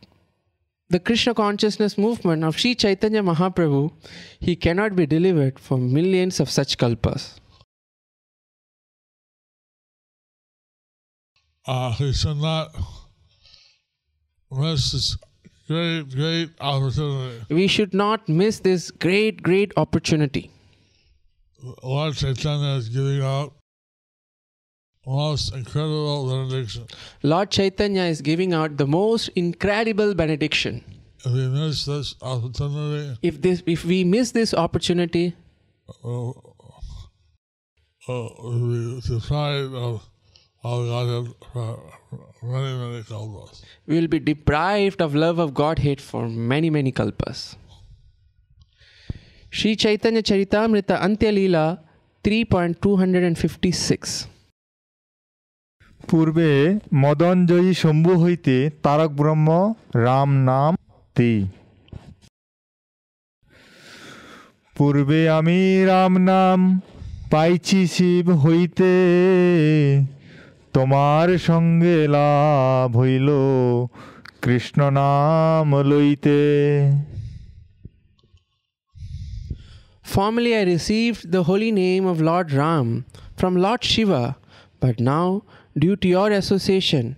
the 0.88 1.00
Krishna 1.00 1.34
consciousness 1.34 1.96
movement 1.96 2.44
of 2.44 2.58
Sri 2.58 2.74
Chaitanya 2.74 3.22
Mahaprabhu, 3.22 3.92
he 4.40 4.56
cannot 4.56 4.94
be 4.94 5.06
delivered 5.06 5.58
from 5.58 5.92
millions 5.92 6.40
of 6.40 6.50
such 6.50 6.76
kalpas. 6.76 7.38
Uh, 11.66 11.94
we 11.98 12.12
should 12.12 12.34
not 12.34 12.68
miss 14.50 14.90
this 14.90 15.16
great, 15.68 16.10
great 16.10 16.50
opportunity. 16.60 17.44
We 17.48 17.66
should 17.68 17.94
not 17.94 18.28
miss 18.28 18.58
this 18.60 18.90
great, 18.90 19.42
great 19.42 19.72
opportunity. 19.76 20.50
Lord 21.83 22.14
Chaitanya 22.14 22.77
is 22.77 22.88
giving 22.88 23.22
out 23.22 23.53
most 25.07 25.55
incredible 25.55 26.29
benediction. 26.29 26.87
Lord 27.22 27.51
Chaitanya 27.51 28.03
is 28.03 28.20
giving 28.20 28.53
out 28.53 28.77
the 28.77 28.87
most 28.87 29.29
incredible 29.37 30.14
benediction. 30.14 30.85
If 31.25 31.33
we 31.33 31.46
miss 31.48 31.85
this 31.85 32.14
opportunity, 32.20 33.18
If 33.22 33.40
this 33.40 33.62
if 33.66 33.85
we 33.85 34.03
miss 34.03 34.33
this 34.33 34.55
opportunity, 34.55 35.35
we'll 36.03 36.53
uh, 38.09 38.29
we 38.44 39.01
deprived 39.07 39.75
of, 39.75 40.03
of 40.64 40.87
Godhead 40.88 41.35
for 41.53 41.79
many, 42.42 42.77
many 42.79 43.03
kalpas. 43.03 43.62
We 43.87 44.01
will 44.01 44.09
be 44.09 44.18
deprived 44.18 45.01
of 45.01 45.14
love 45.14 45.38
of 45.38 45.55
Godhead 45.55 46.01
for 46.01 46.29
many, 46.29 46.70
many 46.70 46.90
kalpas. 46.90 47.55
Sri 49.56 49.72
Chaitanya 49.76 50.22
Charitamrita 50.22 50.96
Antya 51.06 51.30
Leela 51.36 51.66
3.256 52.24 54.10
পূর্বে 56.10 56.50
মদনজয়ী 57.02 57.70
শম্ভু 57.82 58.12
হইতে 58.22 58.56
তারক 58.84 59.10
ব্রহ্ম 59.20 59.48
রাম 60.06 60.30
নাম 60.48 60.72
তি 61.16 61.32
পূর্বে 64.76 65.20
আমি 65.38 65.60
রাম 65.90 66.12
নাম 66.30 66.58
পাইছি 67.32 67.80
শিব 67.94 68.26
হইতে, 68.44 68.92
তোমার 70.76 71.28
সঙ্গে 71.48 71.96
লাভ 72.16 72.88
হইল 73.00 73.28
কৃষ্ণ 74.44 74.80
নাম 75.00 75.66
লইতে। 75.90 76.40
Formerly 80.02 80.56
I 80.56 80.62
received 80.62 81.32
the 81.32 81.44
holy 81.44 81.72
name 81.72 82.06
of 82.06 82.20
Lord 82.20 82.52
Ram 82.52 83.06
from 83.36 83.56
Lord 83.56 83.84
Shiva, 83.84 84.36
but 84.80 85.00
now, 85.00 85.44
due 85.78 85.96
to 85.96 86.08
your 86.08 86.30
association, 86.30 87.16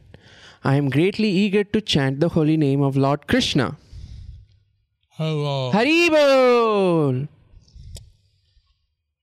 I 0.62 0.76
am 0.76 0.90
greatly 0.90 1.28
eager 1.28 1.64
to 1.64 1.80
chant 1.80 2.20
the 2.20 2.28
holy 2.30 2.56
name 2.56 2.82
of 2.82 2.96
Lord 2.96 3.26
Krishna. 3.26 3.76
Hello. 5.10 5.70
Hari 5.70 6.08
Bol! 6.10 7.28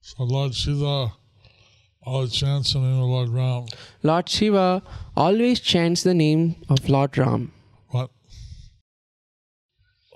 So 0.02 0.24
Lord 0.24 0.54
Shiva 0.54 1.14
always 2.04 2.34
chants 2.34 2.74
the 2.74 2.80
name 2.80 3.02
of 3.02 3.10
Lord 3.10 3.30
Ram. 3.30 3.66
Lord 4.04 4.28
Shiva 4.28 4.82
always 5.16 5.60
chants 5.60 6.04
the 6.04 6.14
name 6.14 6.56
of 6.70 6.90
Lord 6.90 7.18
Ram. 7.18 7.52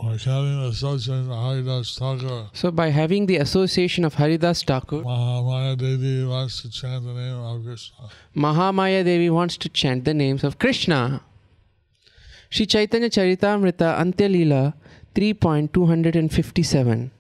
But 0.04 0.06
by 0.06 0.16
having 0.16 0.58
association 0.64 1.28
with 1.28 1.36
Haridas 1.36 1.98
Thakur, 1.98 2.48
So, 2.54 2.70
by 2.70 2.88
having 2.88 3.26
the 3.26 3.36
association 3.36 4.04
of 4.06 4.14
Haridas 4.14 4.62
Thakur, 4.62 5.02
Mahamaya 5.02 5.76
Devi 5.76 6.24
wants 6.24 6.62
to 6.62 6.70
chant 6.70 7.04
the 7.04 7.12
name 7.12 7.38
of 7.50 7.64
Krishna. 7.64 8.10
Mahamaya 8.34 9.04
Devi 9.04 9.28
wants 9.28 9.56
to 9.58 9.68
chant 9.68 10.04
the 10.06 10.14
names 10.14 10.42
of 10.42 10.58
Krishna. 10.58 11.20
Sri 12.50 12.64
Chaitanya 12.66 13.10
Charitamrita 13.10 13.98
Antya 14.02 14.28
Leela 14.28 14.72
3.257 15.14 17.10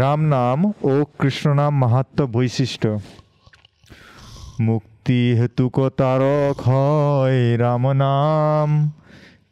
Ram 0.00 0.20
নাম 0.34 0.58
ও 0.90 0.94
কৃষ্ণ 1.20 1.48
নাম 1.60 1.72
মাহাত্ম 1.82 2.18
বৈশিষ্ট্য 2.34 2.90
মুক্তি 4.68 5.20
হেতুক 5.38 5.76
তারক 5.98 6.56
হয় 6.68 7.40
রাম 7.64 7.84
নাম 8.04 8.68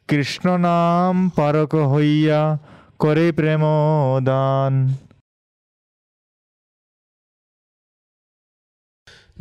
কৃষ্ণ 0.08 0.46
নাম 0.68 1.14
park 1.38 1.72
হইয়া 1.92 2.40
করে 3.02 3.26
প্রেম 3.38 3.62
দান 4.30 4.74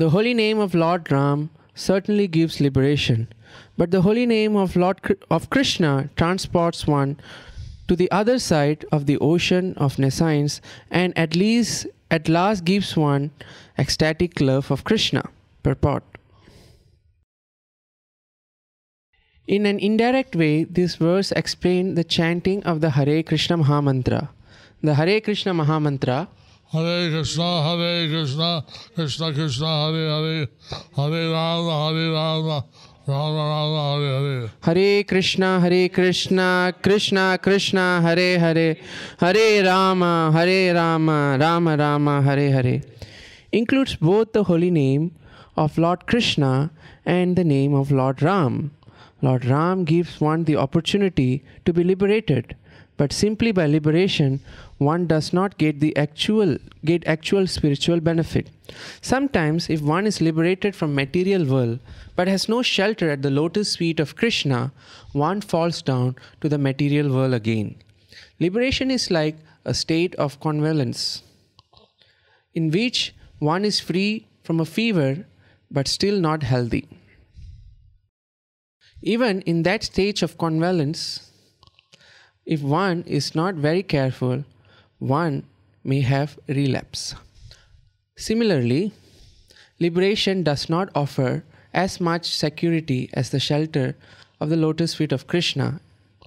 The 0.01 0.11
holy 0.15 0.33
name 0.45 0.59
of 0.65 0.71
Lord 0.83 1.03
Ram 1.11 1.39
certainly 1.87 2.27
gives 2.37 2.61
liberation, 2.67 3.19
but 3.79 3.91
the 3.91 4.03
holy 4.07 4.25
name 4.37 4.53
of 4.63 4.77
Lord 4.83 4.97
Kr- 5.05 5.23
of 5.35 5.49
Krishna 5.53 5.91
transports 6.19 6.79
one 7.01 7.11
to 7.89 7.93
the 8.01 8.09
other 8.19 8.37
side 8.39 8.85
of 8.95 9.07
the 9.09 9.17
ocean 9.31 9.65
of 9.85 9.99
nescience 9.99 10.53
and 10.89 11.09
at 11.17 11.35
least 11.35 11.87
at 12.09 12.29
last 12.29 12.63
gives 12.63 12.95
one 12.95 13.31
ecstatic 13.77 14.39
love 14.39 14.71
of 14.71 14.83
Krishna. 14.83 15.23
Purport. 15.63 16.03
In 19.46 19.66
an 19.66 19.78
indirect 19.78 20.34
way, 20.34 20.64
this 20.64 20.96
verse 20.96 21.30
explains 21.32 21.96
the 21.96 22.04
chanting 22.04 22.62
of 22.64 22.80
the 22.80 22.90
Hare 22.90 23.22
Krishna 23.22 23.58
Mahamantra. 23.58 24.28
The 24.82 24.94
Hare 24.94 25.20
Krishna 25.20 25.52
Mahamantra 25.52 26.28
Hare 26.72 27.10
Krishna, 27.10 27.62
Hare 27.62 28.08
Krishna, 28.08 28.64
Krishna 28.94 29.32
Krishna, 29.34 29.92
Hare 29.92 30.08
Hare, 30.08 30.48
Hare 30.96 31.30
Rama, 31.30 31.88
Hare 31.88 32.12
Rama, 32.12 32.64
Rama 33.06 33.44
Rama, 33.52 33.98
Hare 34.00 34.40
Hare. 34.40 34.50
Hare 34.62 35.04
Krishna, 35.04 35.60
Hare 35.60 35.88
Krishna, 35.90 36.74
Krishna 36.82 37.38
Krishna, 37.40 38.00
Hare 38.00 38.38
Hare, 38.38 38.76
Hare 39.20 39.64
Rama, 39.64 40.32
Hare 40.32 40.74
Rama, 40.74 41.36
Rama 41.38 41.76
Rama, 41.76 42.22
Hare 42.22 42.50
Hare 42.50 42.82
includes 43.52 43.94
both 43.96 44.32
the 44.32 44.44
holy 44.44 44.70
name 44.70 45.14
of 45.56 45.78
Lord 45.78 46.06
Krishna 46.06 46.70
and 47.06 47.36
the 47.36 47.44
name 47.44 47.74
of 47.74 47.92
Lord 47.92 48.20
Ram. 48.20 48.72
Lord 49.24 49.46
Ram 49.46 49.84
gives 49.84 50.20
one 50.20 50.44
the 50.44 50.56
opportunity 50.56 51.42
to 51.64 51.72
be 51.72 51.82
liberated, 51.82 52.54
but 52.98 53.10
simply 53.10 53.52
by 53.52 53.66
liberation 53.66 54.40
one 54.76 55.06
does 55.06 55.32
not 55.32 55.56
get 55.56 55.80
the 55.80 55.96
actual 55.96 56.58
get 56.84 57.06
actual 57.06 57.46
spiritual 57.46 58.00
benefit. 58.00 58.50
Sometimes 59.00 59.70
if 59.70 59.80
one 59.80 60.06
is 60.06 60.20
liberated 60.20 60.76
from 60.76 60.94
material 60.94 61.46
world 61.46 61.78
but 62.16 62.28
has 62.28 62.48
no 62.48 62.60
shelter 62.60 63.08
at 63.10 63.22
the 63.22 63.30
lotus 63.30 63.76
feet 63.76 63.98
of 63.98 64.14
Krishna, 64.14 64.72
one 65.12 65.40
falls 65.40 65.80
down 65.80 66.16
to 66.42 66.50
the 66.50 66.58
material 66.58 67.08
world 67.14 67.32
again. 67.32 67.76
Liberation 68.38 68.90
is 68.90 69.10
like 69.10 69.38
a 69.64 69.72
state 69.72 70.14
of 70.16 70.38
convalescence 70.40 71.22
in 72.52 72.70
which 72.70 73.14
one 73.38 73.64
is 73.64 73.80
free 73.80 74.26
from 74.42 74.60
a 74.60 74.66
fever 74.66 75.24
but 75.70 75.88
still 75.88 76.20
not 76.20 76.42
healthy. 76.42 76.86
Even 79.06 79.42
in 79.42 79.64
that 79.64 79.84
stage 79.84 80.22
of 80.22 80.38
convalescence, 80.38 81.30
if 82.46 82.62
one 82.62 83.02
is 83.06 83.34
not 83.34 83.54
very 83.54 83.82
careful, 83.82 84.44
one 84.98 85.44
may 85.84 86.00
have 86.00 86.38
relapse. 86.48 87.14
Similarly, 88.16 88.92
liberation 89.78 90.42
does 90.42 90.70
not 90.70 90.88
offer 90.94 91.44
as 91.74 92.00
much 92.00 92.24
security 92.34 93.10
as 93.12 93.28
the 93.28 93.40
shelter 93.40 93.94
of 94.40 94.48
the 94.48 94.56
lotus 94.56 94.94
feet 94.94 95.12
of 95.12 95.26
Krishna. 95.26 95.80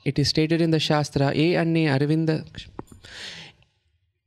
It 0.06 0.20
is 0.20 0.30
stated 0.30 0.62
in 0.62 0.70
the 0.70 0.80
Shastra, 0.80 1.34
E 1.34 1.56
Anne 1.56 1.88
Aravinda. 1.88 2.46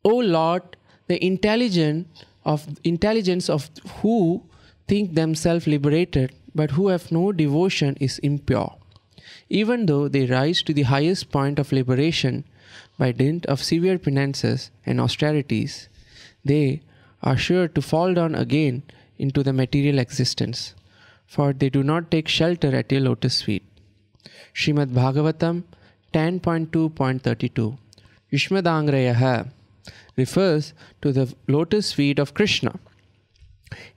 O 0.04 0.16
Lord, 0.16 0.76
the 1.06 1.24
intelligent 1.24 2.08
of 2.44 2.66
intelligence 2.82 3.48
of 3.48 3.70
who 4.00 4.42
think 4.88 5.14
themselves 5.14 5.68
liberated 5.68 6.32
but 6.54 6.72
who 6.72 6.88
have 6.88 7.12
no 7.12 7.32
devotion 7.32 7.96
is 8.00 8.18
impure. 8.18 8.76
Even 9.48 9.86
though 9.86 10.08
they 10.08 10.26
rise 10.26 10.62
to 10.62 10.72
the 10.72 10.82
highest 10.82 11.30
point 11.30 11.58
of 11.58 11.72
liberation 11.72 12.44
by 12.98 13.12
dint 13.12 13.46
of 13.46 13.62
severe 13.62 13.98
penances 13.98 14.70
and 14.86 15.00
austerities, 15.00 15.88
they 16.44 16.82
are 17.22 17.36
sure 17.36 17.68
to 17.68 17.82
fall 17.82 18.14
down 18.14 18.34
again 18.34 18.82
into 19.18 19.42
the 19.42 19.52
material 19.52 19.98
existence, 19.98 20.74
for 21.26 21.52
they 21.52 21.68
do 21.68 21.82
not 21.82 22.10
take 22.10 22.28
shelter 22.28 22.74
at 22.74 22.90
your 22.90 23.02
lotus 23.02 23.42
feet. 23.42 23.64
Srimad 24.54 24.88
Bhagavatam 24.88 25.64
10.2.32 26.12 27.78
Yushmadangrayaha 28.32 29.50
refers 30.16 30.72
to 31.02 31.12
the 31.12 31.34
lotus 31.46 31.92
feet 31.92 32.18
of 32.18 32.34
Krishna. 32.34 32.78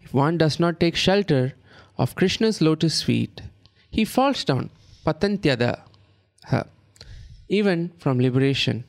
If 0.02 0.14
one 0.14 0.38
does 0.38 0.60
not 0.60 0.80
take 0.80 0.96
shelter 0.96 1.54
of 1.98 2.16
Krishna's 2.16 2.62
lotus 2.62 3.02
feet, 3.02 3.42
he 3.90 4.06
falls 4.06 4.44
down, 4.44 4.70
patantyada, 5.06 5.82
even 7.48 7.92
from 8.00 8.20
liberation. 8.20 8.84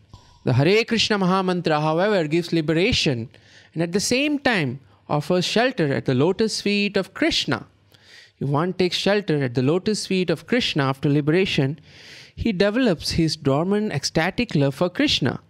The 0.45 0.55
Hare 0.55 0.85
Krishna 0.85 1.19
Mahamantra, 1.19 1.81
however, 1.81 2.27
gives 2.29 2.53
liberation 2.53 3.29
and 3.73 3.83
at 3.83 3.93
the 3.93 4.01
same 4.01 4.39
time 4.39 4.81
offers 5.09 5.45
shelter 5.45 5.93
at 5.93 6.05
the 6.07 6.15
lotus 6.15 6.61
feet 6.61 6.97
of 6.97 7.13
Krishna. 7.15 7.67
If 8.39 8.49
one 8.49 8.73
takes 8.73 8.97
shelter 8.97 9.43
at 9.43 9.55
the 9.55 9.63
lotus 9.63 10.07
feet 10.07 10.31
of 10.31 10.47
Krishna 10.47 10.85
after 10.85 11.09
liberation, 11.09 11.79
he 12.35 12.53
develops 12.53 13.13
his 13.13 13.37
dormant 13.37 13.93
ecstatic 13.93 14.55
love 14.55 14.75
for 14.75 14.89
Krishna. 14.89 15.41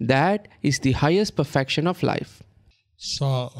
That 0.00 0.48
is 0.62 0.80
the 0.80 0.92
highest 0.92 1.36
perfection 1.36 1.86
of 1.86 2.02
life. 2.02 2.42
So, 2.96 3.50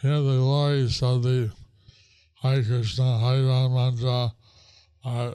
here 0.00 0.20
the 0.20 0.38
glories 0.38 1.02
of 1.02 1.22
the 1.22 1.50
Hare 2.42 2.62
Krishna, 2.62 3.18
Hare 3.20 3.44
Ram 3.44 3.74
mantra 3.74 4.32
are 5.04 5.34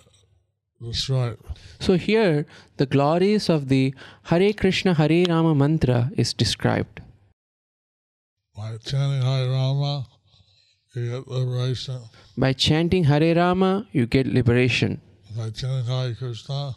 destroyed. 0.81 1.37
So 1.79 1.95
here 1.95 2.45
the 2.75 2.85
glories 2.85 3.49
of 3.49 3.69
the 3.69 3.95
Hare 4.23 4.51
Krishna 4.51 4.93
Hare 4.93 5.25
Rama 5.29 5.55
mantra 5.55 6.11
is 6.17 6.33
described. 6.33 7.01
By 8.55 8.75
chanting 8.83 9.21
Hare 9.21 9.49
Rama, 9.49 10.07
you 10.93 11.11
get 11.11 11.27
liberation. 11.27 12.01
By 12.37 12.53
chanting 12.53 13.05
Hare 13.05 13.35
Rama, 13.35 13.87
you 13.93 14.05
get 14.05 14.27
liberation. 14.27 14.99
By 15.35 15.49
chanting 15.51 15.85
Hare 15.85 16.13
Krishna, 16.13 16.75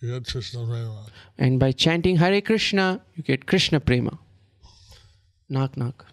you 0.00 0.12
get 0.12 0.26
Krishna 0.26 0.66
Prema. 0.66 1.06
And 1.38 1.60
by 1.60 1.70
chanting 1.70 2.16
Hare 2.16 2.40
Krishna, 2.40 3.00
you 3.14 3.22
get 3.22 3.46
Krishna 3.46 3.78
Prema. 3.78 4.18
Knock, 5.48 5.76
knock. 5.76 6.06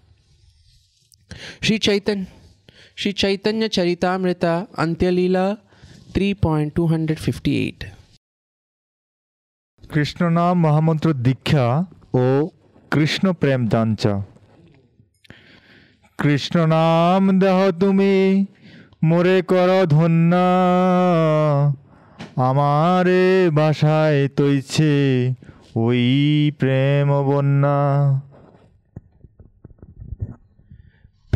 Sri 1.61 1.79
Chaitan, 1.79 2.27
Sri 2.99 3.13
Chaitanya 3.13 3.69
Charitamrita, 3.69 4.53
Antyalila 4.75 5.45
3.258. 6.13 7.83
Krishna 9.83 10.21
নাম 10.29 10.53
মহামন্ত্র 10.65 11.07
দীক্ষা 11.27 11.65
ও 12.15 12.25
কৃষ্ণ 12.91 13.25
প্রেম 13.41 13.61
যাঞ্চা 13.73 14.13
কৃষ্ণ 16.19 16.55
নাম 16.75 17.21
দেহ 17.43 17.57
তুমি 17.81 18.13
মোরে 19.03 19.37
কর 19.51 19.69
ধন্য 19.87 20.33
আমারে 22.47 23.25
বাসায় 23.57 24.19
তৈছে 24.37 24.93
ওই 25.75 26.03
প্রেম 26.59 27.07
বন্যা 27.27 27.79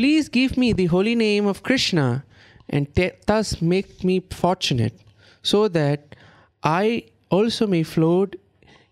Please 0.03 0.27
give 0.27 0.57
me 0.57 0.73
the 0.73 0.87
holy 0.87 1.15
name 1.15 1.45
of 1.47 1.63
Krishna 1.63 2.25
and 2.67 2.93
te- 2.93 3.11
thus 3.25 3.61
make 3.61 4.03
me 4.03 4.19
fortunate, 4.19 4.99
so 5.41 5.69
that 5.69 6.17
I 6.61 7.05
also 7.29 7.67
may 7.67 7.83
float 7.83 8.35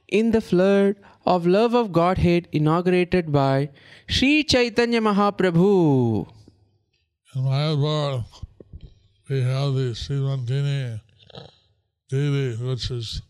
in 0.07 0.31
the 0.31 0.39
flood 0.39 0.95
of 1.25 1.45
love 1.45 1.73
of 1.73 1.91
Godhead 1.91 2.47
inaugurated 2.53 3.29
by 3.29 3.71
Sri 4.07 4.45
Chaitanya 4.45 5.01
Mahaprabhu. 5.01 6.29
In 7.35 7.41
Mayapur, 7.43 8.23
we 9.29 9.41
have 9.41 9.73
the 9.73 9.91
Simantini 10.03 11.01
Devi, 12.09 12.55
which 12.63 12.89
is 12.89 13.21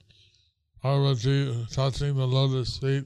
Parvati 0.84 1.65
touching 1.72 2.15
the 2.15 2.28
lotus 2.28 2.78
feet. 2.78 3.06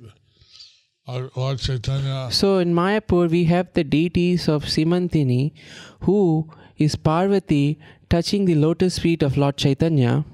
So 1.08 2.58
in 2.58 2.74
Mayapur, 2.74 3.30
we 3.30 3.44
have 3.46 3.72
the 3.74 3.84
deities 3.84 4.48
of 4.50 4.64
Simantini, 4.66 5.54
who 6.02 6.50
is 6.78 6.96
Parvati 6.96 7.78
touching 8.10 8.46
the 8.46 8.56
lotus 8.56 8.98
feet 9.00 9.22
of 9.22 9.38
Lord 9.38 9.58
Chaitanya 9.58 10.26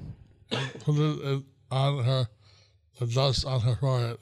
Put 0.84 0.96
it 0.96 1.42
on 1.70 2.04
her, 2.04 2.26
the 2.98 3.06
dust 3.06 3.46
on 3.46 3.60
her 3.60 3.76
forehead. 3.76 4.16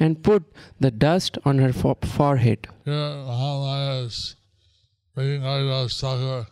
and 0.00 0.22
put 0.22 0.44
the 0.80 0.90
dust 0.90 1.38
on 1.44 1.58
her 1.58 1.72
fo- 1.72 1.98
forehead. 2.02 2.66
Here, 2.84 2.92
Mahamaya 2.94 4.06
is 4.06 4.36
Haridas 5.16 6.00
Thakur 6.00 6.46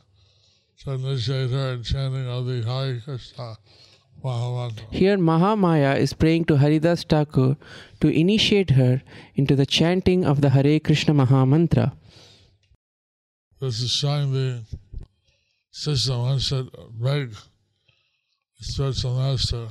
to 0.85 0.91
initiate 0.93 1.51
her 1.51 1.73
in 1.75 1.83
chanting 1.83 2.29
of 2.29 2.47
the 2.47 2.63
Hare 2.63 3.01
Krishna 3.05 3.57
Mahamantra. 4.25 4.93
Here, 4.93 5.17
Mahamaya 5.19 5.97
is 5.99 6.13
praying 6.13 6.45
to 6.47 6.57
Haridas 6.59 7.03
Thakur 7.05 7.57
to 8.05 8.11
initiate 8.11 8.73
her 8.73 9.03
into 9.35 9.57
the 9.57 9.65
chanting 9.65 10.27
of 10.27 10.43
the 10.43 10.51
Hare 10.51 10.79
Krishna 10.79 11.15
Mahamantra. 11.15 11.93
This 13.59 13.81
is 13.81 13.91
showing 13.91 14.31
the 14.35 14.63
system 15.71 16.19
one 16.21 16.39
should 16.39 16.69
beg 17.01 17.35
spiritual 18.61 19.17
master 19.17 19.69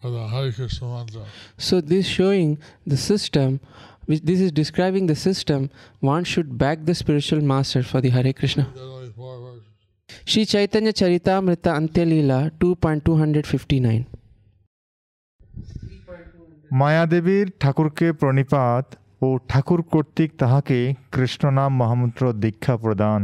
for 0.00 0.10
the 0.10 0.28
Hare 0.28 0.52
Krishna 0.52 0.86
mantra. 0.86 1.24
So, 1.58 1.80
this 1.80 2.06
showing 2.06 2.58
the 2.86 2.96
system, 2.96 3.58
which 4.06 4.22
this 4.22 4.38
is 4.38 4.52
describing 4.52 5.08
the 5.08 5.16
system, 5.16 5.70
one 5.98 6.22
should 6.22 6.56
back 6.56 6.84
the 6.84 6.94
spiritual 6.94 7.40
master 7.40 7.82
for 7.82 8.00
the 8.00 8.10
Hare 8.10 8.32
Krishna. 8.32 8.68
There 8.76 8.84
are 8.84 8.86
only 8.86 9.10
four 9.10 9.40
verses. 9.40 9.66
Sri 10.24 10.44
Chaitanya 10.46 10.92
Charitamrita 10.92 11.74
Antyalila 11.80 12.52
2.259. 12.60 14.19
মায়াদেবীর 16.70 17.46
ঠাকুরকে 17.60 18.12
প্রণিপাত 18.12 18.86
ও 19.22 19.28
ঠাকুর 19.48 19.80
কর্তৃক 19.92 20.30
তাহাকে 20.38 20.78
কৃষ্ণনাম 21.12 21.72
মহামন্ত্র 21.76 22.22
দীক্ষা 22.32 22.74
প্রদান। 22.76 23.22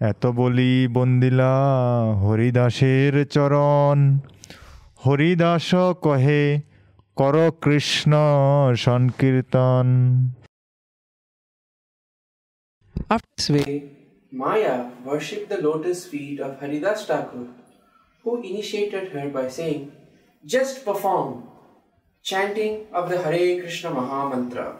এত 0.00 0.22
বলি 0.26 0.72
বন্দিলা 0.88 1.54
হরিদাসের 2.22 3.14
চরণ। 3.26 3.98
হরিদাস 5.06 5.68
কহে 6.02 6.44
কর 7.16 7.36
কৃষ্ণ 7.62 8.12
সংকীর্তন। 8.76 9.86
Maya 14.32 14.76
worship 15.04 15.42
the 15.48 15.58
lotus 15.66 16.00
feet 16.10 16.36
of 16.40 16.52
Haridas 16.62 17.00
Thakur 17.08 17.46
who 18.24 18.30
initiated 18.42 19.06
her 19.14 19.28
by 19.28 19.46
saying 19.50 19.78
just 20.44 20.76
perform 20.84 21.55
chanting 22.26 22.86
of 22.92 23.08
the 23.08 23.22
Hare 23.22 23.60
Krishna 23.60 23.90
Maha 23.90 24.28
Mantra, 24.30 24.76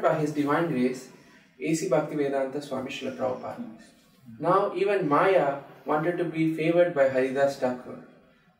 by 0.00 0.14
His 0.20 0.30
Divine 0.30 0.68
Grace, 0.68 1.08
A.C. 1.60 1.88
Bhaktivedanta 1.88 2.62
Swami 2.62 2.90
Srila 2.92 3.16
Prabhupada. 3.18 3.64
Now, 4.38 4.72
even 4.76 5.08
Maya 5.08 5.58
wanted 5.84 6.16
to 6.18 6.24
be 6.24 6.54
favored 6.54 6.94
by 6.94 7.08
Haridas 7.08 7.56
Thakur. 7.56 7.98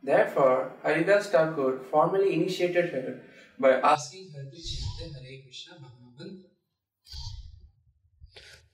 Therefore, 0.03 0.73
Haridas 0.83 1.29
Thakur 1.29 1.79
formally 1.93 2.35
initiated 2.35 2.91
her 2.91 3.21
by 3.61 3.75
asking 3.75 4.33
her 4.35 4.43
to 4.51 4.57
chant 4.57 5.13
the 5.15 5.21
Hare 5.21 5.41
Krishna 5.45 5.75
Maha 5.81 5.95
Mantra. 6.19 6.51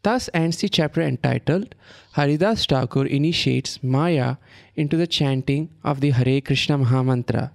Thus 0.02 0.30
ends 0.32 0.56
the 0.56 0.70
chapter 0.70 1.02
entitled 1.02 1.74
Haridas 2.12 2.64
Thakur 2.64 3.04
initiates 3.04 3.82
Maya 3.82 4.36
into 4.74 4.96
the 4.96 5.06
chanting 5.06 5.68
of 5.84 6.00
the 6.00 6.12
Hare 6.12 6.40
Krishna 6.40 6.78
Mahamantra. 6.78 7.50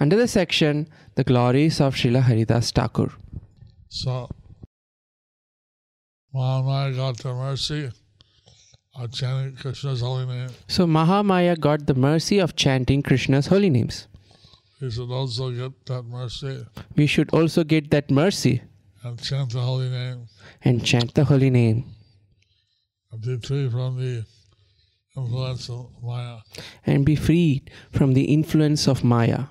Under 0.00 0.16
the 0.16 0.26
section 0.26 0.88
The 1.14 1.24
Glories 1.24 1.80
of 1.80 1.94
Srila 1.94 2.22
Haridas 2.22 2.70
Thakur. 2.72 3.12
So, 3.88 4.28
Mahamaya 6.34 6.96
got 6.96 7.18
the 7.18 7.32
mercy 7.32 7.90
of 8.96 9.12
chanting 9.12 9.56
Krishna's 9.56 10.00
holy 10.00 10.26
name. 10.26 10.50
So 10.68 10.86
Mahamaya 10.86 11.58
got 11.58 11.86
the 11.86 11.94
mercy 11.94 12.38
of 12.38 12.56
chanting 12.56 13.02
Krishna's 13.02 13.46
holy 13.46 13.70
names. 13.70 14.08
We 14.80 14.90
should 14.90 15.10
also 15.10 15.50
get 15.50 15.86
that 15.86 16.04
mercy 16.04 16.66
We 16.96 17.06
should 17.06 17.30
also 17.32 17.64
get 17.64 17.90
that 17.90 18.10
mercy 18.10 18.62
and 19.02 19.22
chant 19.22 19.52
the 19.52 19.60
holy 19.60 19.88
name 19.88 20.26
and 20.62 20.84
chant 20.84 21.14
the 21.14 21.24
holy 21.24 21.50
name 21.50 21.84
and 23.12 23.20
be 23.22 23.36
free 23.38 23.68
from 23.68 23.96
the 23.96 24.24
influence 25.16 25.70
of 25.70 25.90
Maya. 26.02 26.38
and 26.86 27.06
be 27.06 27.16
freed 27.16 27.70
from 27.92 28.14
the 28.14 28.24
influence 28.24 28.88
of 28.88 29.04
Maya. 29.04 29.44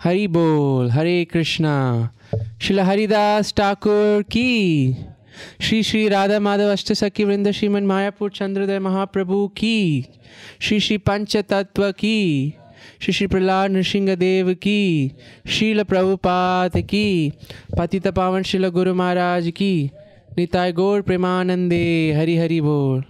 Hari 0.00 0.28
Bol, 0.28 0.88
Hare 0.88 1.26
Krishna, 1.26 2.10
Srila 2.58 2.84
Haridas 2.86 3.52
Thakur 3.52 4.22
ki, 4.22 4.96
Shri 5.58 5.82
Shri 5.82 6.08
Radha 6.08 6.38
Madhav 6.40 6.72
Ashtasaki 6.72 7.26
Vrinda 7.26 7.52
Shriman 7.52 7.84
Mayapur 7.84 8.30
Chandroday 8.30 8.80
Mahaprabhu 8.80 9.54
ki, 9.54 10.08
Shri 10.58 10.78
Shri 10.78 10.96
Pancha 10.96 11.42
Tattva 11.42 11.94
ki, 11.94 12.56
Shri 12.98 13.12
Shri 13.12 13.28
Prahlad 13.28 13.72
Nrsinga 13.72 14.18
Dev 14.18 14.58
ki, 14.58 15.14
Srila 15.44 15.84
Prabhupada 15.84 16.80
ki, 16.88 17.34
Patita 17.76 18.10
Pavan 18.10 18.40
Srila 18.40 18.72
Guru 18.72 18.94
Maharaj 18.94 19.52
ki, 19.52 19.92
Nitai 20.34 20.74
Gaur 20.74 21.02
Premanande, 21.02 22.16
Hari 22.16 22.36
Hari 22.38 22.60
Bol. 22.60 23.09